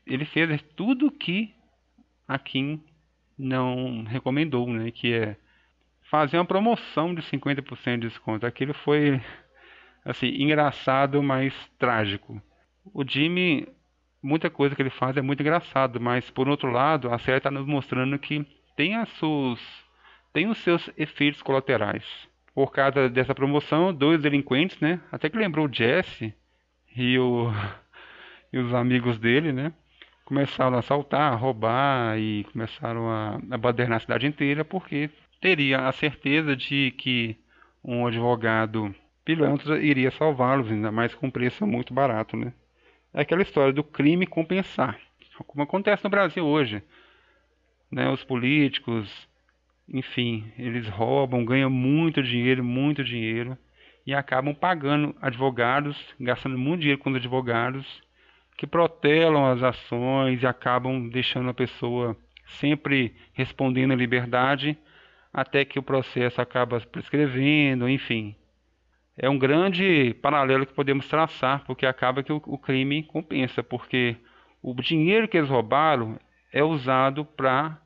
ele 0.06 0.25
fez 0.25 0.62
tudo 0.76 1.11
que 1.11 1.54
a 2.28 2.38
Kim 2.38 2.82
não 3.37 4.04
recomendou, 4.04 4.68
né? 4.68 4.90
Que 4.90 5.12
é 5.14 5.37
fazer 6.02 6.38
uma 6.38 6.44
promoção 6.44 7.14
de 7.14 7.23
50% 7.23 8.00
de 8.00 8.09
desconto. 8.09 8.47
Aquilo 8.47 8.75
foi 8.75 9.20
assim 10.04 10.28
engraçado, 10.28 11.23
mas 11.23 11.54
trágico. 11.78 12.40
O 12.92 13.04
Jimmy, 13.06 13.66
muita 14.23 14.49
coisa 14.49 14.75
que 14.75 14.82
ele 14.82 14.90
faz 14.90 15.16
é 15.16 15.23
muito 15.23 15.40
engraçado, 15.40 16.00
mas 16.00 16.30
por 16.30 16.49
outro 16.49 16.70
lado, 16.70 17.12
a 17.12 17.18
série 17.18 17.38
está 17.38 17.50
nos 17.50 17.66
mostrando 17.66 18.18
que 18.18 18.47
tem 18.76 18.97
as 18.97 19.09
suas 19.11 19.61
tem 20.32 20.49
os 20.49 20.58
seus 20.58 20.90
efeitos 20.96 21.42
colaterais. 21.42 22.04
Por 22.54 22.72
causa 22.72 23.08
dessa 23.08 23.34
promoção, 23.34 23.92
dois 23.92 24.20
delinquentes, 24.20 24.78
né? 24.80 25.00
Até 25.10 25.28
que 25.28 25.38
lembrou 25.38 25.66
o 25.66 25.72
Jesse 25.72 26.34
e, 26.96 27.18
o, 27.18 27.50
e 28.52 28.58
os 28.58 28.75
amigos 28.75 29.18
dele, 29.18 29.52
né? 29.52 29.72
Começaram 30.25 30.76
a 30.76 30.80
assaltar, 30.80 31.32
a 31.32 31.37
roubar 31.37 32.18
e 32.18 32.44
começaram 32.52 33.10
a, 33.10 33.40
a 33.50 33.58
badernar 33.58 33.96
a 33.96 34.00
cidade 34.00 34.26
inteira 34.26 34.64
porque 34.64 35.10
teria 35.40 35.88
a 35.88 35.92
certeza 35.92 36.54
de 36.54 36.92
que 36.92 37.37
um 37.82 38.06
advogado 38.06 38.94
pilantra 39.25 39.78
iria 39.78 40.10
salvá-los, 40.10 40.70
ainda 40.70 40.92
mais 40.92 41.14
com 41.14 41.30
preço 41.30 41.66
muito 41.66 41.94
barato, 41.94 42.37
né? 42.37 42.52
É 43.12 43.22
aquela 43.22 43.42
história 43.42 43.72
do 43.72 43.82
crime 43.82 44.26
compensar, 44.26 44.99
como 45.46 45.62
acontece 45.62 46.04
no 46.04 46.10
Brasil 46.10 46.46
hoje. 46.46 46.82
Né? 47.90 48.08
Os 48.08 48.22
políticos 48.22 49.28
enfim, 49.92 50.52
eles 50.56 50.88
roubam, 50.88 51.44
ganham 51.44 51.70
muito 51.70 52.23
dinheiro, 52.23 52.62
muito 52.62 53.02
dinheiro 53.02 53.59
e 54.06 54.14
acabam 54.14 54.54
pagando 54.54 55.14
advogados, 55.20 55.97
gastando 56.18 56.56
muito 56.56 56.80
dinheiro 56.80 57.00
com 57.00 57.11
os 57.11 57.16
advogados 57.16 57.87
que 58.56 58.66
protelam 58.66 59.47
as 59.47 59.62
ações 59.62 60.42
e 60.42 60.47
acabam 60.47 61.09
deixando 61.09 61.49
a 61.49 61.54
pessoa 61.54 62.16
sempre 62.59 63.14
respondendo 63.32 63.92
à 63.92 63.97
liberdade 63.97 64.76
até 65.32 65.64
que 65.64 65.78
o 65.78 65.82
processo 65.82 66.40
acaba 66.40 66.80
prescrevendo, 66.80 67.88
enfim. 67.88 68.35
É 69.16 69.28
um 69.28 69.38
grande 69.38 70.14
paralelo 70.20 70.66
que 70.66 70.75
podemos 70.75 71.09
traçar, 71.09 71.64
porque 71.64 71.87
acaba 71.87 72.23
que 72.23 72.32
o, 72.32 72.42
o 72.47 72.59
crime 72.59 73.02
compensa, 73.04 73.62
porque 73.62 74.16
o 74.62 74.75
dinheiro 74.75 75.28
que 75.28 75.38
eles 75.38 75.49
roubaram 75.49 76.18
é 76.52 76.62
usado 76.62 77.25
para 77.25 77.80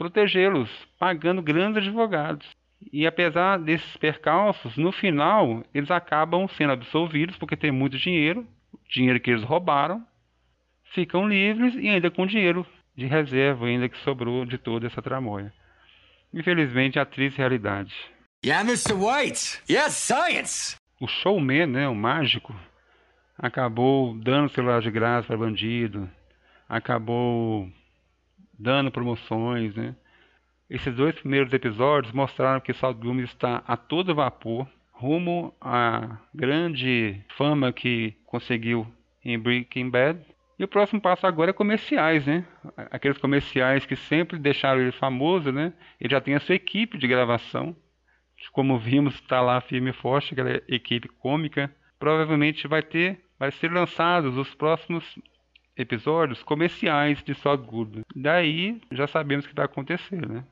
protegê-los, 0.00 0.70
pagando 0.98 1.42
grandes 1.42 1.86
advogados. 1.86 2.48
E 2.90 3.06
apesar 3.06 3.58
desses 3.58 3.96
percalços, 3.98 4.74
no 4.78 4.90
final 4.90 5.62
eles 5.74 5.90
acabam 5.90 6.48
sendo 6.56 6.72
absolvidos 6.72 7.36
porque 7.36 7.54
tem 7.54 7.70
muito 7.70 7.98
dinheiro, 7.98 8.46
dinheiro 8.88 9.20
que 9.20 9.30
eles 9.30 9.44
roubaram, 9.44 10.02
ficam 10.94 11.28
livres 11.28 11.74
e 11.74 11.86
ainda 11.86 12.10
com 12.10 12.26
dinheiro 12.26 12.66
de 12.96 13.04
reserva 13.04 13.66
ainda 13.66 13.90
que 13.90 13.98
sobrou 13.98 14.46
de 14.46 14.56
toda 14.56 14.86
essa 14.86 15.02
tramóia. 15.02 15.52
Infelizmente, 16.32 16.98
a 16.98 17.04
triste 17.04 17.36
realidade. 17.36 17.94
Yeah, 18.42 18.66
Mr. 18.66 18.94
White. 18.94 19.60
Yes, 19.70 19.92
science. 19.92 20.76
O 20.98 21.06
showman, 21.06 21.66
né, 21.66 21.86
o 21.86 21.94
mágico, 21.94 22.58
acabou 23.36 24.14
dando 24.14 24.48
celular 24.48 24.80
de 24.80 24.90
graça 24.90 25.26
para 25.26 25.36
bandido, 25.36 26.08
acabou 26.66 27.70
dando 28.60 28.90
promoções, 28.90 29.74
né? 29.74 29.96
Esses 30.68 30.94
dois 30.94 31.14
primeiros 31.16 31.52
episódios 31.52 32.12
mostraram 32.12 32.60
que 32.60 32.74
Saul 32.74 32.94
Goodman 32.94 33.24
está 33.24 33.62
a 33.66 33.76
todo 33.76 34.14
vapor, 34.14 34.68
rumo 34.92 35.54
à 35.60 36.18
grande 36.34 37.20
fama 37.36 37.72
que 37.72 38.14
conseguiu 38.26 38.86
em 39.24 39.38
Breaking 39.38 39.90
Bad. 39.90 40.20
E 40.58 40.62
o 40.62 40.68
próximo 40.68 41.00
passo 41.00 41.26
agora 41.26 41.50
é 41.50 41.54
comerciais, 41.54 42.26
né? 42.26 42.44
Aqueles 42.90 43.16
comerciais 43.16 43.86
que 43.86 43.96
sempre 43.96 44.38
deixaram 44.38 44.82
ele 44.82 44.92
famoso, 44.92 45.50
né? 45.50 45.72
Ele 45.98 46.12
já 46.12 46.20
tem 46.20 46.34
a 46.34 46.40
sua 46.40 46.54
equipe 46.54 46.98
de 46.98 47.08
gravação. 47.08 47.74
Como 48.52 48.78
vimos, 48.78 49.14
está 49.14 49.40
lá 49.40 49.60
firme 49.60 49.90
e 49.90 49.94
forte, 49.94 50.34
aquela 50.34 50.62
equipe 50.68 51.08
cômica. 51.08 51.74
Provavelmente 51.98 52.68
vai 52.68 52.82
ter, 52.82 53.24
vai 53.38 53.50
ser 53.50 53.72
lançados 53.72 54.36
os 54.36 54.54
próximos 54.54 55.18
episódios 55.76 56.42
comerciais 56.42 57.22
de 57.22 57.34
Saul 57.34 57.58
Goodman. 57.58 58.04
Daí 58.14 58.80
já 58.92 59.06
sabemos 59.06 59.44
o 59.44 59.48
que 59.48 59.54
vai 59.54 59.64
acontecer, 59.64 60.26
né? 60.26 60.44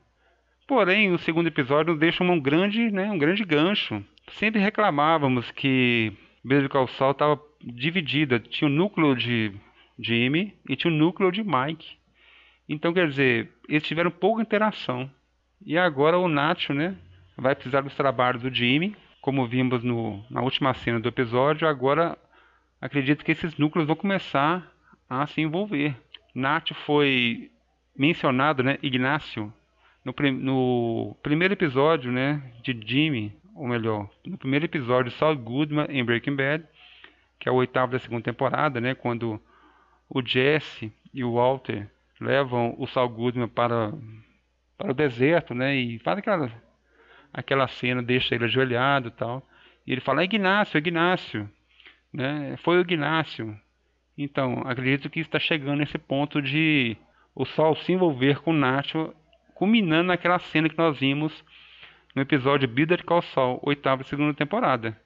Porém, 0.67 1.11
o 1.11 1.17
segundo 1.17 1.47
episódio 1.47 1.95
deixa 1.95 2.23
um 2.23 2.39
grande, 2.39 2.91
né, 2.91 3.09
um 3.09 3.17
grande 3.17 3.43
gancho. 3.43 4.05
Sempre 4.33 4.61
reclamávamos 4.61 5.49
que 5.49 6.13
Better 6.43 6.69
Call 6.69 6.87
Saul 6.87 7.11
estava 7.11 7.41
dividida. 7.59 8.39
Tinha 8.39 8.69
o 8.69 8.73
núcleo 8.73 9.15
de 9.15 9.51
Jimmy 9.97 10.53
e 10.69 10.75
tinha 10.75 10.93
o 10.93 10.95
núcleo 10.95 11.31
de 11.31 11.43
Mike. 11.43 11.97
Então, 12.67 12.93
quer 12.93 13.07
dizer, 13.09 13.49
eles 13.67 13.83
tiveram 13.83 14.11
pouca 14.11 14.43
interação. 14.43 15.09
E 15.65 15.75
agora 15.75 16.19
o 16.19 16.27
Nacho, 16.27 16.73
né, 16.73 16.95
vai 17.35 17.55
precisar 17.55 17.81
dos 17.81 17.95
trabalhos 17.95 18.43
do 18.43 18.53
Jimmy, 18.53 18.95
como 19.21 19.47
vimos 19.47 19.83
no, 19.83 20.23
na 20.29 20.41
última 20.41 20.73
cena 20.75 20.99
do 20.99 21.09
episódio. 21.09 21.67
Agora, 21.67 22.15
acredito 22.79 23.25
que 23.25 23.31
esses 23.31 23.57
núcleos 23.57 23.87
vão 23.87 23.95
começar 23.95 24.71
a 25.09 25.25
se 25.27 25.41
envolver. 25.41 25.95
Nath 26.35 26.73
foi 26.85 27.49
mencionado, 27.97 28.63
né, 28.63 28.77
Ignácio, 28.81 29.51
no, 30.05 30.13
no, 30.31 31.17
primeiro 31.21 31.53
episódio, 31.53 32.11
né, 32.11 32.41
de 32.61 32.79
Jimmy, 32.85 33.33
ou 33.55 33.67
melhor, 33.67 34.09
no 34.25 34.37
primeiro 34.37 34.65
episódio, 34.65 35.11
Saul 35.11 35.35
Goodman 35.35 35.87
em 35.89 36.03
Breaking 36.03 36.35
Bad, 36.35 36.63
que 37.39 37.49
é 37.49 37.51
o 37.51 37.55
oitavo 37.55 37.91
da 37.91 37.99
segunda 37.99 38.23
temporada, 38.23 38.79
né? 38.81 38.93
Quando 38.93 39.41
o 40.09 40.21
Jesse 40.21 40.91
e 41.13 41.23
o 41.23 41.33
Walter 41.33 41.87
levam 42.19 42.75
o 42.77 42.85
Saul 42.87 43.09
Goodman 43.09 43.47
para, 43.47 43.93
para 44.77 44.91
o 44.91 44.93
deserto, 44.93 45.53
né? 45.53 45.75
E 45.75 45.99
faz 45.99 46.17
aquela, 46.17 46.51
aquela 47.33 47.67
cena, 47.67 48.03
deixa 48.03 48.35
ele 48.35 48.45
ajoelhado 48.45 49.07
e 49.07 49.11
tal. 49.11 49.47
E 49.87 49.91
ele 49.91 50.01
fala, 50.01 50.21
é 50.21 50.25
Ignácio, 50.25 50.77
é 50.77 50.79
Ignácio. 50.79 51.49
Né? 52.13 52.57
Foi 52.57 52.77
o 52.77 52.81
Ignácio. 52.81 53.57
Então, 54.21 54.63
acredito 54.65 55.09
que 55.09 55.21
está 55.21 55.39
chegando 55.39 55.77
nesse 55.77 55.97
ponto 55.97 56.41
de 56.41 56.97
o 57.33 57.45
Sol 57.45 57.73
se 57.77 57.93
envolver 57.93 58.41
com 58.41 58.51
o 58.51 58.53
Nacho, 58.53 59.13
culminando 59.55 60.09
naquela 60.09 60.37
cena 60.39 60.67
que 60.67 60.77
nós 60.77 60.99
vimos 60.99 61.31
no 62.13 62.21
episódio 62.21 62.67
Bitter 62.67 63.05
Call 63.05 63.21
Saul, 63.21 63.61
oitava 63.63 64.01
e 64.01 64.05
segunda 64.05 64.33
temporada. 64.33 64.99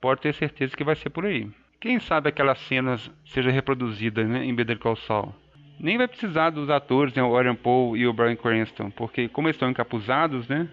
Pode 0.00 0.20
ter 0.20 0.32
certeza 0.34 0.76
que 0.76 0.84
vai 0.84 0.94
ser 0.94 1.10
por 1.10 1.26
aí. 1.26 1.50
Quem 1.80 1.98
sabe 1.98 2.28
aquelas 2.28 2.60
cenas 2.60 3.10
seja 3.24 3.50
reproduzida 3.50 4.22
né, 4.22 4.44
em 4.44 4.54
Better 4.54 4.78
Call 4.78 4.94
Saul. 4.94 5.34
Nem 5.80 5.98
vai 5.98 6.06
precisar 6.06 6.50
dos 6.50 6.70
atores, 6.70 7.12
né, 7.12 7.24
o 7.24 7.36
Aaron 7.36 7.56
Paul 7.56 7.96
e 7.96 8.06
o 8.06 8.12
Brian 8.12 8.36
Cranston, 8.36 8.88
porque 8.92 9.28
como 9.28 9.48
eles 9.48 9.56
estão 9.56 9.68
encapuzados, 9.68 10.46
né, 10.46 10.68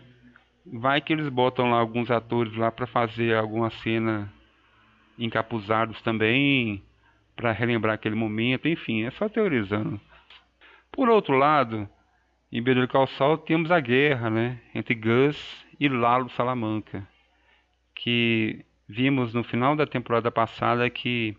vai 0.72 1.01
que 1.01 1.13
eles 1.13 1.30
botam 1.30 1.72
lá 1.72 1.80
alguns 1.80 2.12
atores 2.12 2.56
lá 2.56 2.72
para 2.72 2.86
fazer 2.86 3.36
alguma 3.36 3.72
cena 3.72 4.32
encapuzados 5.18 6.00
também, 6.04 6.84
para 7.38 7.53
relembrar 7.53 7.96
aquele 7.96 8.15
momento, 8.15 8.67
enfim, 8.67 9.06
é 9.06 9.12
só 9.12 9.29
teorizando. 9.29 10.01
Por 10.91 11.10
outro 11.10 11.38
lado, 11.38 11.88
em 12.51 12.88
Call 12.88 13.08
Saul 13.08 13.38
temos 13.38 13.72
a 13.72 13.79
guerra, 13.79 14.29
né, 14.29 14.60
entre 14.75 14.94
Gus 14.94 15.65
e 15.79 15.88
Lalo 15.88 16.29
Salamanca, 16.32 17.08
que 17.96 18.65
Vimos 18.89 19.34
no 19.34 19.44
final 19.44 19.75
da 19.75 19.86
temporada 19.86 20.32
passada 20.32 20.89
que 20.89 21.36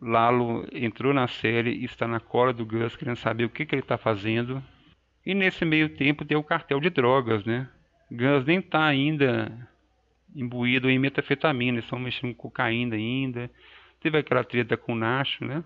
Lalo 0.00 0.66
entrou 0.72 1.14
na 1.14 1.28
série 1.28 1.70
e 1.70 1.84
está 1.84 2.08
na 2.08 2.18
cola 2.18 2.52
do 2.52 2.66
Gus 2.66 2.96
querendo 2.96 3.16
saber 3.16 3.44
o 3.44 3.50
que, 3.50 3.64
que 3.64 3.74
ele 3.74 3.82
está 3.82 3.96
fazendo. 3.96 4.60
E 5.24 5.32
nesse 5.32 5.64
meio 5.64 5.90
tempo 5.90 6.24
tem 6.24 6.36
o 6.36 6.42
cartel 6.42 6.80
de 6.80 6.90
drogas, 6.90 7.44
né? 7.44 7.68
Gus 8.10 8.44
nem 8.44 8.58
está 8.58 8.84
ainda 8.84 9.68
imbuído 10.34 10.90
em 10.90 10.98
metafetamina, 10.98 11.76
eles 11.76 11.84
estão 11.84 12.00
mexendo 12.00 12.34
com 12.34 12.48
cocaína 12.48 12.96
ainda. 12.96 13.48
Teve 14.02 14.18
aquela 14.18 14.42
treta 14.42 14.76
com 14.76 14.92
o 14.92 14.96
Nacho, 14.96 15.44
né? 15.44 15.62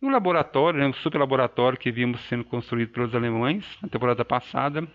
E 0.00 0.06
o 0.06 0.10
laboratório, 0.10 0.80
né, 0.80 0.86
o 0.86 0.94
super 0.94 1.18
laboratório 1.18 1.78
que 1.78 1.90
vimos 1.90 2.20
sendo 2.22 2.44
construído 2.44 2.90
pelos 2.90 3.14
alemães 3.14 3.64
na 3.80 3.88
temporada 3.88 4.24
passada, 4.24 4.86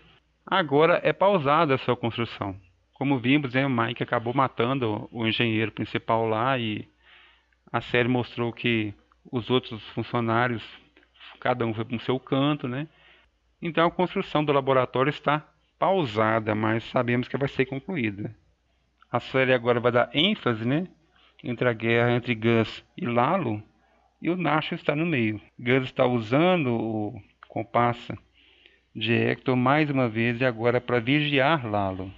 agora 0.46 1.00
é 1.02 1.12
pausada 1.12 1.74
a 1.74 1.78
sua 1.78 1.96
construção. 1.96 2.54
Como 2.92 3.18
vimos, 3.18 3.54
né, 3.54 3.64
o 3.64 3.70
Mike 3.70 4.02
acabou 4.02 4.34
matando 4.34 5.08
o 5.12 5.26
engenheiro 5.26 5.72
principal 5.72 6.26
lá 6.26 6.58
e 6.58 6.88
a 7.72 7.80
série 7.80 8.08
mostrou 8.08 8.52
que 8.52 8.92
os 9.30 9.50
outros 9.50 9.82
funcionários, 9.90 10.62
cada 11.40 11.64
um 11.64 11.72
foi 11.72 11.84
para 11.84 11.96
o 11.96 12.00
seu 12.00 12.18
canto, 12.18 12.66
né? 12.66 12.88
Então 13.62 13.86
a 13.86 13.90
construção 13.90 14.44
do 14.44 14.52
laboratório 14.52 15.10
está 15.10 15.46
pausada, 15.78 16.54
mas 16.54 16.84
sabemos 16.84 17.28
que 17.28 17.36
vai 17.36 17.48
ser 17.48 17.66
concluída. 17.66 18.34
A 19.10 19.20
série 19.20 19.54
agora 19.54 19.80
vai 19.80 19.92
dar 19.92 20.10
ênfase, 20.12 20.66
né, 20.66 20.86
entre 21.42 21.68
a 21.68 21.72
guerra 21.72 22.12
entre 22.12 22.34
Gus 22.34 22.84
e 22.96 23.06
Lalo, 23.06 23.62
e 24.20 24.30
o 24.30 24.36
Nacho 24.36 24.74
está 24.74 24.94
no 24.96 25.06
meio. 25.06 25.40
Gus 25.58 25.84
está 25.84 26.04
usando 26.06 26.74
o 26.74 27.22
compasso 27.48 28.12
de 28.94 29.12
Hector 29.12 29.56
mais 29.56 29.88
uma 29.90 30.08
vez 30.08 30.40
e 30.40 30.44
agora 30.44 30.80
para 30.80 31.00
vigiar 31.00 31.64
Lalo. 31.66 32.12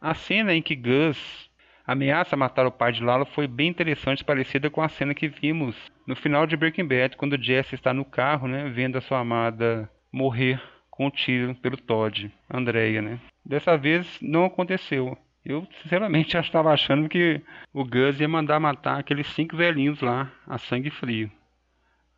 A 0.00 0.14
cena 0.14 0.52
em 0.52 0.60
que 0.60 0.74
Gus 0.74 1.48
ameaça 1.86 2.36
matar 2.36 2.66
o 2.66 2.72
pai 2.72 2.92
de 2.92 3.02
Lalo 3.02 3.24
foi 3.24 3.46
bem 3.46 3.68
interessante, 3.68 4.24
parecida 4.24 4.70
com 4.70 4.82
a 4.82 4.88
cena 4.88 5.14
que 5.14 5.28
vimos 5.28 5.76
no 6.06 6.16
final 6.16 6.46
de 6.46 6.56
Breaking 6.56 6.86
Bad, 6.86 7.16
quando 7.16 7.42
Jesse 7.42 7.74
está 7.74 7.92
no 7.92 8.04
carro, 8.04 8.48
né, 8.48 8.68
vendo 8.68 8.98
a 8.98 9.00
sua 9.00 9.20
amada 9.20 9.88
morrer 10.12 10.60
com 10.90 11.06
um 11.06 11.10
tiro 11.10 11.54
pelo 11.56 11.76
Todd, 11.76 12.30
Andrea, 12.50 13.02
né. 13.02 13.18
Dessa 13.44 13.76
vez 13.76 14.18
não 14.22 14.44
aconteceu. 14.44 15.16
Eu, 15.44 15.66
sinceramente, 15.82 16.32
já 16.32 16.40
estava 16.40 16.72
achando 16.72 17.08
que 17.08 17.40
o 17.72 17.84
Gus 17.84 18.18
ia 18.18 18.28
mandar 18.28 18.58
matar 18.58 18.98
aqueles 18.98 19.26
cinco 19.28 19.56
velhinhos 19.56 20.00
lá, 20.00 20.32
a 20.46 20.56
sangue 20.56 20.90
frio. 20.90 21.30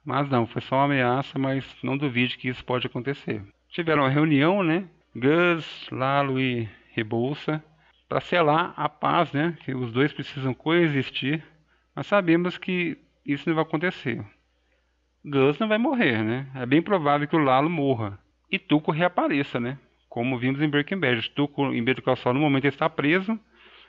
Mas 0.04 0.28
não, 0.30 0.46
foi 0.46 0.62
só 0.62 0.76
uma 0.76 0.84
ameaça, 0.84 1.36
mas 1.36 1.64
não 1.82 1.98
duvide 1.98 2.38
que 2.38 2.48
isso 2.48 2.64
pode 2.64 2.86
acontecer. 2.86 3.42
Tiveram 3.68 4.04
uma 4.04 4.08
reunião, 4.08 4.62
né? 4.62 4.88
Gus, 5.14 5.88
Lalo 5.90 6.38
e 6.38 6.68
Rebouça 6.92 7.62
para 8.08 8.20
selar 8.20 8.72
a 8.76 8.88
paz, 8.88 9.32
né? 9.32 9.58
Que 9.64 9.74
os 9.74 9.90
dois 9.90 10.12
precisam 10.12 10.54
coexistir. 10.54 11.42
Mas 11.94 12.06
sabemos 12.06 12.56
que 12.56 12.96
isso 13.24 13.48
não 13.48 13.56
vai 13.56 13.64
acontecer. 13.64 14.24
Gus 15.24 15.58
não 15.58 15.66
vai 15.66 15.78
morrer, 15.78 16.22
né? 16.22 16.46
É 16.54 16.64
bem 16.64 16.80
provável 16.80 17.26
que 17.26 17.34
o 17.34 17.42
Lalo 17.42 17.68
morra 17.68 18.16
e 18.48 18.60
Tuco 18.60 18.92
reapareça, 18.92 19.58
né? 19.58 19.76
Como 20.16 20.38
vimos 20.38 20.62
em 20.62 20.68
Breaking 20.70 20.98
Bad, 20.98 21.30
Tuco 21.32 21.74
em 21.74 21.84
Better 21.84 22.02
Call 22.02 22.16
Saul 22.16 22.32
no 22.32 22.40
momento 22.40 22.66
está 22.66 22.88
preso, 22.88 23.38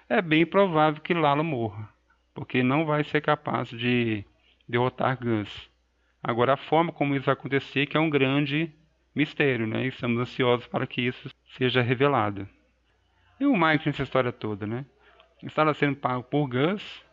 é 0.09 0.21
bem 0.21 0.45
provável 0.45 1.01
que 1.01 1.13
Lalo 1.13 1.41
morra, 1.41 1.87
porque 2.35 2.61
não 2.61 2.85
vai 2.85 3.05
ser 3.05 3.21
capaz 3.21 3.69
de 3.69 4.25
derrotar 4.67 5.17
Gus. 5.17 5.69
Agora 6.21 6.55
a 6.55 6.57
forma 6.57 6.91
como 6.91 7.15
isso 7.15 7.27
vai 7.27 7.33
acontecer 7.33 7.85
que 7.85 7.95
é 7.95 7.99
um 8.01 8.09
grande 8.09 8.69
mistério, 9.15 9.65
né? 9.65 9.85
E 9.85 9.87
estamos 9.87 10.19
ansiosos 10.19 10.67
para 10.67 10.85
que 10.85 10.99
isso 10.99 11.29
seja 11.57 11.81
revelado. 11.81 12.45
E 13.39 13.45
o 13.45 13.55
Mike 13.55 13.87
nessa 13.87 14.03
história 14.03 14.33
toda, 14.33 14.67
né? 14.67 14.85
Estava 15.41 15.73
sendo 15.73 15.95
pago 15.95 16.23
por 16.23 16.49
Gus, 16.49 17.05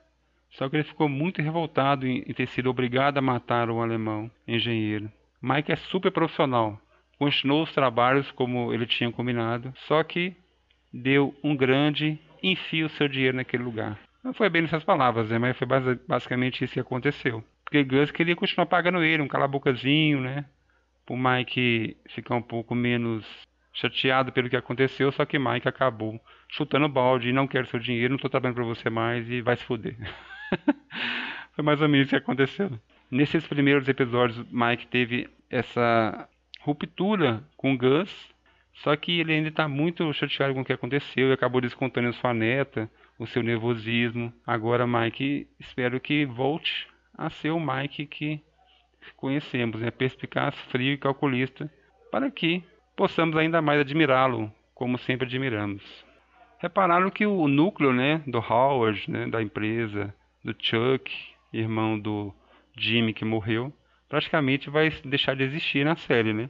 só 0.50 0.68
que 0.68 0.74
ele 0.74 0.82
ficou 0.82 1.08
muito 1.08 1.40
revoltado 1.40 2.04
em, 2.04 2.20
ter 2.34 2.48
sido 2.48 2.68
obrigado 2.68 3.18
a 3.18 3.22
matar 3.22 3.70
o 3.70 3.80
alemão 3.80 4.28
engenheiro. 4.44 5.08
Mike 5.40 5.70
é 5.70 5.76
super 5.76 6.10
profissional, 6.10 6.80
continuou 7.24 7.62
os 7.62 7.72
trabalhos 7.72 8.30
como 8.32 8.72
ele 8.72 8.86
tinha 8.86 9.10
combinado, 9.10 9.72
só 9.86 10.02
que 10.02 10.36
deu 10.92 11.34
um 11.42 11.56
grande 11.56 12.18
enfio 12.42 12.90
seu 12.90 13.08
dinheiro 13.08 13.38
naquele 13.38 13.62
lugar. 13.62 13.98
Não 14.22 14.34
foi 14.34 14.50
bem 14.50 14.60
nessas 14.60 14.84
palavras, 14.84 15.30
né? 15.30 15.38
Mas 15.38 15.56
foi 15.56 15.66
basicamente 16.06 16.62
isso 16.62 16.74
que 16.74 16.80
aconteceu. 16.80 17.42
Porque 17.64 17.82
Gus 17.82 18.10
queria 18.10 18.36
continuar 18.36 18.66
pagando 18.66 19.02
ele, 19.02 19.22
um 19.22 19.28
cala-bocazinho, 19.28 20.20
né? 20.20 20.44
Pro 21.06 21.16
Mike 21.16 21.96
ficar 22.10 22.34
um 22.34 22.42
pouco 22.42 22.74
menos 22.74 23.24
chateado 23.72 24.30
pelo 24.30 24.50
que 24.50 24.56
aconteceu, 24.56 25.10
só 25.10 25.24
que 25.24 25.38
Mike 25.38 25.66
acabou 25.66 26.20
chutando 26.48 26.84
o 26.84 26.88
balde 26.88 27.30
e 27.30 27.32
não 27.32 27.46
quero 27.46 27.66
seu 27.66 27.80
dinheiro, 27.80 28.10
não 28.10 28.16
estou 28.16 28.30
trabalhando 28.30 28.56
para 28.56 28.64
você 28.64 28.90
mais 28.90 29.28
e 29.30 29.40
vai 29.40 29.56
se 29.56 29.64
fuder. 29.64 29.96
Foi 31.56 31.64
mais 31.64 31.80
ou 31.80 31.88
menos 31.88 32.06
isso 32.06 32.16
que 32.16 32.22
aconteceu. 32.22 32.70
Nesses 33.10 33.46
primeiros 33.46 33.88
episódios, 33.88 34.44
Mike 34.50 34.86
teve 34.86 35.28
essa 35.50 36.28
ruptura 36.64 37.44
com 37.58 37.76
Gus, 37.76 38.10
só 38.76 38.96
que 38.96 39.20
ele 39.20 39.34
ainda 39.34 39.50
está 39.50 39.68
muito 39.68 40.10
chateado 40.14 40.54
com 40.54 40.62
o 40.62 40.64
que 40.64 40.72
aconteceu 40.72 41.28
e 41.28 41.32
acabou 41.32 41.60
descontando 41.60 42.12
sua 42.14 42.32
neta, 42.32 42.90
o 43.18 43.26
seu 43.26 43.42
nervosismo. 43.42 44.32
Agora, 44.46 44.86
Mike, 44.86 45.46
espero 45.60 46.00
que 46.00 46.24
volte 46.24 46.88
a 47.16 47.28
ser 47.28 47.50
o 47.50 47.60
Mike 47.60 48.06
que 48.06 48.40
conhecemos, 49.14 49.78
né? 49.78 49.90
perspicaz, 49.90 50.54
frio 50.70 50.94
e 50.94 50.98
calculista, 50.98 51.70
para 52.10 52.30
que 52.30 52.64
possamos 52.96 53.36
ainda 53.36 53.60
mais 53.60 53.80
admirá-lo, 53.80 54.50
como 54.74 54.96
sempre 54.96 55.26
admiramos. 55.26 55.82
Repararam 56.58 57.10
que 57.10 57.26
o 57.26 57.46
núcleo 57.46 57.92
né, 57.92 58.22
do 58.26 58.38
Howard, 58.38 59.10
né, 59.10 59.26
da 59.26 59.42
empresa, 59.42 60.14
do 60.42 60.54
Chuck, 60.58 61.12
irmão 61.52 61.98
do 61.98 62.34
Jimmy 62.74 63.12
que 63.12 63.24
morreu, 63.24 63.70
praticamente 64.08 64.70
vai 64.70 64.90
deixar 65.04 65.34
de 65.36 65.44
existir 65.44 65.84
na 65.84 65.96
série, 65.96 66.32
né? 66.32 66.48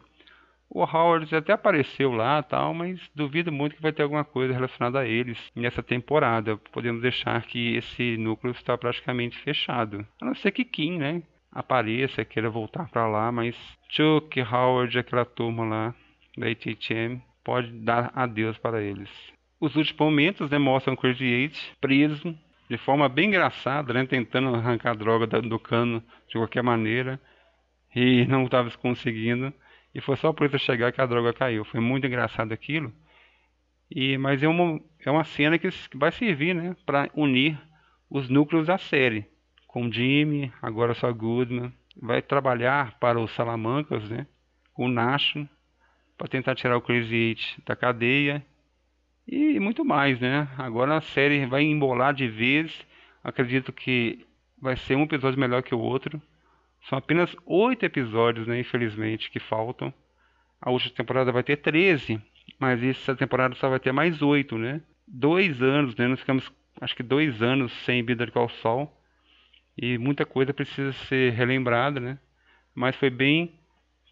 O 0.68 0.82
Howard 0.82 1.34
até 1.36 1.52
apareceu 1.52 2.10
lá, 2.12 2.42
tal, 2.42 2.74
mas 2.74 3.00
duvido 3.14 3.52
muito 3.52 3.76
que 3.76 3.82
vai 3.82 3.92
ter 3.92 4.02
alguma 4.02 4.24
coisa 4.24 4.52
relacionada 4.52 4.98
a 4.98 5.06
eles 5.06 5.38
nessa 5.54 5.82
temporada. 5.82 6.56
Podemos 6.72 7.00
deixar 7.00 7.42
que 7.42 7.76
esse 7.76 8.16
núcleo 8.16 8.52
está 8.52 8.76
praticamente 8.76 9.38
fechado. 9.38 10.04
A 10.20 10.24
não 10.24 10.34
ser 10.34 10.50
que 10.50 10.64
Kim, 10.64 10.98
né, 10.98 11.22
apareça, 11.52 12.24
queira 12.24 12.50
voltar 12.50 12.88
para 12.88 13.06
lá, 13.06 13.30
mas 13.30 13.54
Chuck, 13.88 14.40
Howard, 14.40 14.98
aquela 14.98 15.24
turma 15.24 15.64
lá, 15.64 15.94
da 16.36 16.48
ATM 16.48 17.20
pode 17.44 17.70
dar 17.70 18.10
adeus 18.14 18.58
para 18.58 18.82
eles. 18.82 19.10
Os 19.60 19.76
últimos 19.76 20.00
momentos 20.00 20.50
né, 20.50 20.58
mostram 20.58 20.96
Crazy 20.96 21.24
Eight 21.24 21.72
preso 21.80 22.36
de 22.68 22.78
forma 22.78 23.08
bem 23.08 23.28
engraçada, 23.28 23.92
né, 23.92 24.04
tentando 24.06 24.54
arrancar 24.54 24.96
droga 24.96 25.26
do 25.26 25.58
cano 25.58 26.02
de 26.28 26.34
qualquer 26.34 26.62
maneira 26.62 27.20
e 27.94 28.26
não 28.28 28.44
estava 28.44 28.70
conseguindo. 28.72 29.52
E 29.94 30.00
foi 30.00 30.16
só 30.16 30.33
por 30.33 30.46
isso 30.46 30.59
chegar 30.59 30.92
que 30.92 31.00
a 31.00 31.07
droga 31.07 31.33
caiu. 31.33 31.64
Foi 31.64 31.80
muito 31.80 32.07
engraçado 32.07 32.52
aquilo. 32.52 32.92
E, 33.90 34.18
mas 34.18 34.42
é 34.42 34.48
uma, 34.48 34.80
é 35.04 35.11
uma 35.11 35.24
cena 35.24 35.59
que 35.59 35.68
vai 35.94 36.11
servir 36.11 36.54
né, 36.54 36.74
para 36.85 37.09
unir 37.14 37.61
os 38.11 38.28
núcleos 38.28 38.66
da 38.66 38.78
série. 38.78 39.26
Com 39.68 39.90
Jimmy, 39.90 40.52
agora 40.61 40.94
só 40.94 41.12
Goodman. 41.12 41.72
Vai 41.96 42.20
trabalhar 42.20 42.98
para 42.98 43.20
os 43.20 43.30
Salamancas, 43.30 44.09
né, 44.11 44.26
o 44.76 44.88
Nash 44.88 45.37
para 46.16 46.28
tentar 46.28 46.54
tirar 46.54 46.76
o 46.76 46.80
Crazy 46.80 47.14
Eight 47.14 47.62
da 47.66 47.74
cadeia 47.74 48.44
e 49.26 49.59
muito 49.59 49.85
mais, 49.85 50.20
né? 50.20 50.48
Agora 50.59 50.96
a 50.96 51.00
série 51.00 51.46
vai 51.46 51.62
embolar 51.62 52.12
de 52.12 52.28
vez. 52.28 52.87
Acredito 53.22 53.72
que 53.72 54.26
vai 54.61 54.76
ser 54.76 54.96
um 54.96 55.04
episódio 55.04 55.40
melhor 55.40 55.62
que 55.62 55.74
o 55.74 55.78
outro. 55.78 56.20
São 56.88 56.98
apenas 56.98 57.34
oito 57.46 57.84
episódios, 57.84 58.46
né? 58.46 58.60
Infelizmente, 58.60 59.30
que 59.30 59.40
faltam. 59.40 59.92
A 60.60 60.70
última 60.70 60.94
temporada 60.94 61.32
vai 61.32 61.42
ter 61.42 61.56
13, 61.56 62.20
mas 62.58 62.82
essa 62.82 63.14
temporada 63.14 63.54
só 63.54 63.68
vai 63.68 63.80
ter 63.80 63.92
mais 63.92 64.20
oito, 64.20 64.58
né? 64.58 64.80
Dois 65.06 65.62
anos, 65.62 65.96
né? 65.96 66.06
Nós 66.06 66.20
ficamos, 66.20 66.50
acho 66.80 66.94
que 66.94 67.02
dois 67.02 67.42
anos 67.42 67.72
sem 67.84 68.04
Better 68.04 68.30
Call 68.30 68.48
Saul. 68.48 68.90
E 69.76 69.98
muita 69.98 70.24
coisa 70.24 70.52
precisa 70.52 70.92
ser 70.92 71.32
relembrada, 71.32 72.00
né? 72.00 72.18
Mas 72.74 72.96
foi 72.96 73.10
bem 73.10 73.58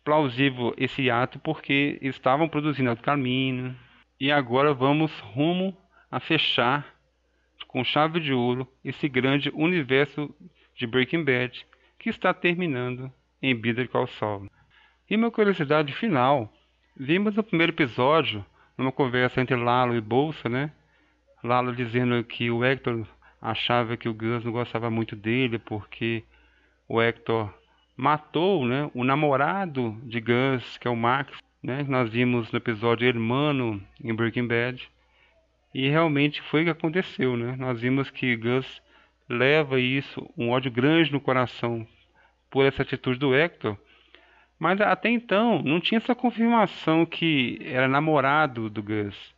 plausível 0.05 0.75
esse 0.77 1.11
ato 1.11 1.39
porque 1.39 1.99
estavam 2.03 2.49
produzindo 2.49 2.91
o 2.91 2.97
caminho. 2.97 3.77
E 4.19 4.33
agora 4.33 4.73
vamos 4.73 5.13
rumo 5.21 5.77
a 6.11 6.19
fechar 6.19 6.95
com 7.69 7.85
chave 7.85 8.21
de 8.21 8.33
ouro 8.33 8.69
esse 8.85 9.09
grande 9.09 9.51
universo 9.55 10.35
de 10.75 10.87
Breaking 10.87 11.25
Bad 11.25 11.65
que 12.03 12.11
está 12.11 12.35
terminando 12.35 13.11
em 13.41 13.55
Better 13.55 13.89
Call 13.89 14.09
Saul. 14.09 14.51
E 15.09 15.15
uma 15.15 15.31
curiosidade 15.31 15.93
final, 15.93 16.53
vimos 16.97 17.37
no 17.37 17.45
primeiro 17.45 17.73
episódio, 17.73 18.45
numa 18.77 18.91
conversa 18.91 19.41
entre 19.41 19.55
Lalo 19.55 19.95
e 19.95 20.01
Bolsa, 20.01 20.49
né? 20.49 20.73
Lalo 21.45 21.75
dizendo 21.75 22.23
que 22.25 22.51
o 22.51 22.65
Hector 22.65 23.07
achava 23.41 23.97
que 23.97 24.09
o 24.09 24.15
Gus 24.15 24.45
não 24.45 24.51
gostava 24.51 24.91
muito 24.91 25.15
dele 25.15 25.61
porque 25.61 26.25
o 26.89 27.01
Hector 27.01 27.53
matou 27.97 28.67
né, 28.67 28.91
o 28.95 29.05
namorado 29.05 29.97
de 30.03 30.21
Gus, 30.21 30.77
que 30.79 30.89
é 30.89 30.91
o 30.91 30.97
Max, 30.97 31.39
né, 31.63 31.85
nós 31.89 32.11
vimos 32.11 32.51
no 32.51 32.57
episódio 32.57 33.07
Hermano 33.07 33.81
em 34.03 34.13
Breaking 34.13 34.49
Bad. 34.49 34.91
E 35.73 35.89
realmente 35.89 36.43
foi 36.43 36.63
o 36.63 36.65
que 36.65 36.71
aconteceu. 36.71 37.37
Né? 37.37 37.55
Nós 37.57 37.81
vimos 37.81 38.11
que 38.11 38.37
Gus 38.37 38.83
leva 39.33 39.81
isso, 39.81 40.29
um 40.37 40.51
ódio 40.51 40.71
grande 40.71 41.11
no 41.11 41.21
coração 41.21 41.87
por 42.51 42.65
essa 42.67 42.83
atitude 42.83 43.19
do 43.19 43.35
Hector. 43.35 43.77
Mas 44.59 44.81
até 44.81 45.09
então 45.09 45.63
não 45.63 45.81
tinha 45.81 45.99
essa 45.99 46.15
confirmação 46.15 47.05
que 47.05 47.59
era 47.65 47.89
namorado 47.89 48.71
do 48.71 48.83
Gus. 48.83 49.35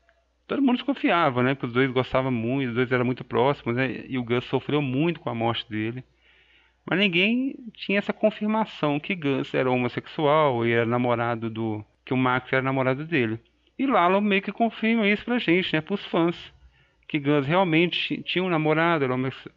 Todo 0.46 0.60
mundo 0.60 0.76
desconfiava, 0.76 1.42
né? 1.42 1.54
Que 1.54 1.64
os 1.64 1.72
dois 1.72 1.90
gostavam 1.90 2.30
muito, 2.30 2.68
os 2.68 2.74
dois 2.74 2.92
eram 2.92 3.04
muito 3.04 3.24
próximos, 3.24 3.76
né? 3.76 4.04
E 4.06 4.18
o 4.18 4.24
Gus 4.24 4.44
sofreu 4.44 4.82
muito 4.82 5.20
com 5.20 5.30
a 5.30 5.34
morte 5.34 5.66
dele. 5.70 6.04
Mas 6.84 6.98
ninguém 6.98 7.56
tinha 7.72 7.98
essa 7.98 8.12
confirmação 8.12 9.00
que 9.00 9.14
Gus 9.14 9.54
era 9.54 9.70
homossexual 9.70 10.66
e 10.66 10.72
era 10.72 10.84
namorado 10.84 11.48
do. 11.48 11.82
que 12.04 12.12
o 12.12 12.16
Max 12.16 12.52
era 12.52 12.60
namorado 12.60 13.06
dele. 13.06 13.40
E 13.78 13.86
Lalo 13.86 14.20
meio 14.20 14.42
que 14.42 14.52
confirma 14.52 15.08
isso 15.08 15.24
pra 15.24 15.38
gente, 15.38 15.72
né? 15.72 15.80
Pros 15.80 16.04
fãs. 16.04 16.53
Que 17.14 17.20
Gus 17.20 17.46
realmente 17.46 18.20
tinha 18.24 18.42
um 18.42 18.48
namorado, 18.48 19.04
era 19.04 19.14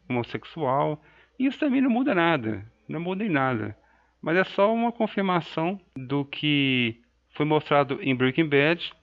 homossexual. 0.08 1.02
Isso 1.39 1.58
também 1.58 1.82
não 1.82 1.89
muda 1.89 2.13
nada. 2.13 2.63
Não 2.88 3.00
muda 3.00 3.26
em 3.26 3.30
nada. 3.30 3.76
Mas 4.22 4.38
é 4.38 4.43
só 4.43 4.72
uma 4.72 4.91
confirmação 4.91 5.82
do 5.96 6.24
que 6.24 7.02
foi 7.32 7.48
mostrado 7.48 7.98
em 8.00 8.15
Breaking 8.15 8.48
Bad. 8.48 8.93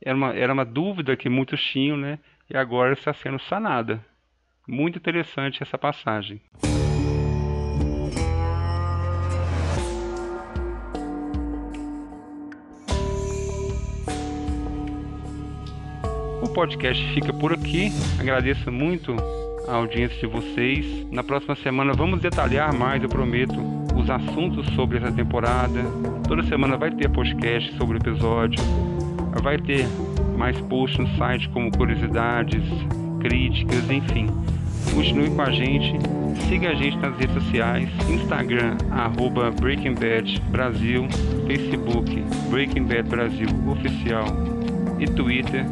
Era 0.00 0.16
uma, 0.16 0.32
era 0.32 0.52
uma 0.52 0.64
dúvida 0.64 1.16
que 1.16 1.28
muitos 1.28 1.60
tinham, 1.60 1.96
né? 1.96 2.20
E 2.48 2.56
agora 2.56 2.92
está 2.92 3.12
sendo 3.12 3.40
sanada. 3.40 4.00
Muito 4.64 4.96
interessante 4.96 5.60
essa 5.60 5.76
passagem. 5.76 6.40
Podcast 16.58 17.14
fica 17.14 17.32
por 17.32 17.52
aqui. 17.52 17.92
Agradeço 18.18 18.72
muito 18.72 19.14
a 19.68 19.74
audiência 19.74 20.18
de 20.18 20.26
vocês. 20.26 21.06
Na 21.08 21.22
próxima 21.22 21.54
semana 21.54 21.92
vamos 21.92 22.20
detalhar 22.20 22.74
mais, 22.74 23.00
eu 23.00 23.08
prometo, 23.08 23.54
os 23.96 24.10
assuntos 24.10 24.66
sobre 24.74 24.98
essa 24.98 25.12
temporada. 25.12 25.84
Toda 26.26 26.42
semana 26.42 26.76
vai 26.76 26.90
ter 26.90 27.08
podcast 27.10 27.72
sobre 27.76 27.98
o 27.98 28.00
episódio. 28.00 28.60
Vai 29.40 29.56
ter 29.56 29.86
mais 30.36 30.60
posts 30.62 30.98
no 30.98 31.16
site 31.16 31.48
como 31.50 31.70
curiosidades, 31.70 32.64
críticas, 33.20 33.88
enfim. 33.88 34.26
Continue 34.92 35.30
com 35.30 35.42
a 35.42 35.52
gente, 35.52 35.94
siga 36.48 36.70
a 36.70 36.74
gente 36.74 36.96
nas 36.96 37.16
redes 37.16 37.40
sociais, 37.40 37.88
Instagram, 38.10 38.76
arroba 38.90 39.52
Breaking 39.52 39.94
Bad 39.94 40.42
Brasil, 40.50 41.06
Facebook, 41.46 42.20
Breaking 42.50 42.82
Bad 42.82 43.08
Brasil 43.08 43.46
Oficial 43.70 44.26
e 44.98 45.06
Twitter, 45.06 45.64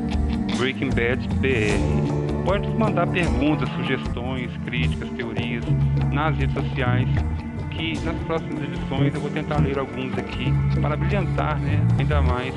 Breaking 0.56 0.90
Bad 0.90 1.28
BR. 1.40 2.44
Pode 2.44 2.68
mandar 2.68 3.06
perguntas, 3.08 3.68
sugestões, 3.70 4.50
críticas, 4.64 5.08
teorias 5.10 5.64
nas 6.12 6.36
redes 6.36 6.54
sociais, 6.54 7.08
que 7.70 7.98
nas 8.04 8.16
próximas 8.24 8.62
edições 8.62 9.14
eu 9.14 9.20
vou 9.20 9.30
tentar 9.30 9.60
ler 9.60 9.78
alguns 9.78 10.16
aqui 10.16 10.46
para 10.80 10.96
brilhantar 10.96 11.58
né, 11.58 11.80
ainda 11.98 12.22
mais 12.22 12.54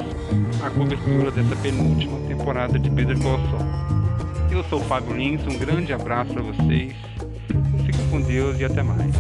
a 0.64 0.70
cobertura 0.70 1.32
dessa 1.32 1.56
penúltima 1.58 2.20
temporada 2.28 2.78
de 2.80 2.90
Better 2.90 3.20
Call 3.20 3.40
Saul. 3.50 4.50
Eu 4.52 4.64
sou 4.66 4.80
o 4.80 4.84
Fábio 4.84 5.16
Lins, 5.16 5.42
um 5.46 5.58
grande 5.58 5.92
abraço 5.92 6.34
para 6.34 6.42
vocês, 6.42 6.94
fiquem 7.86 8.08
com 8.10 8.22
Deus 8.22 8.60
e 8.60 8.66
até 8.66 8.82
mais. 8.82 9.16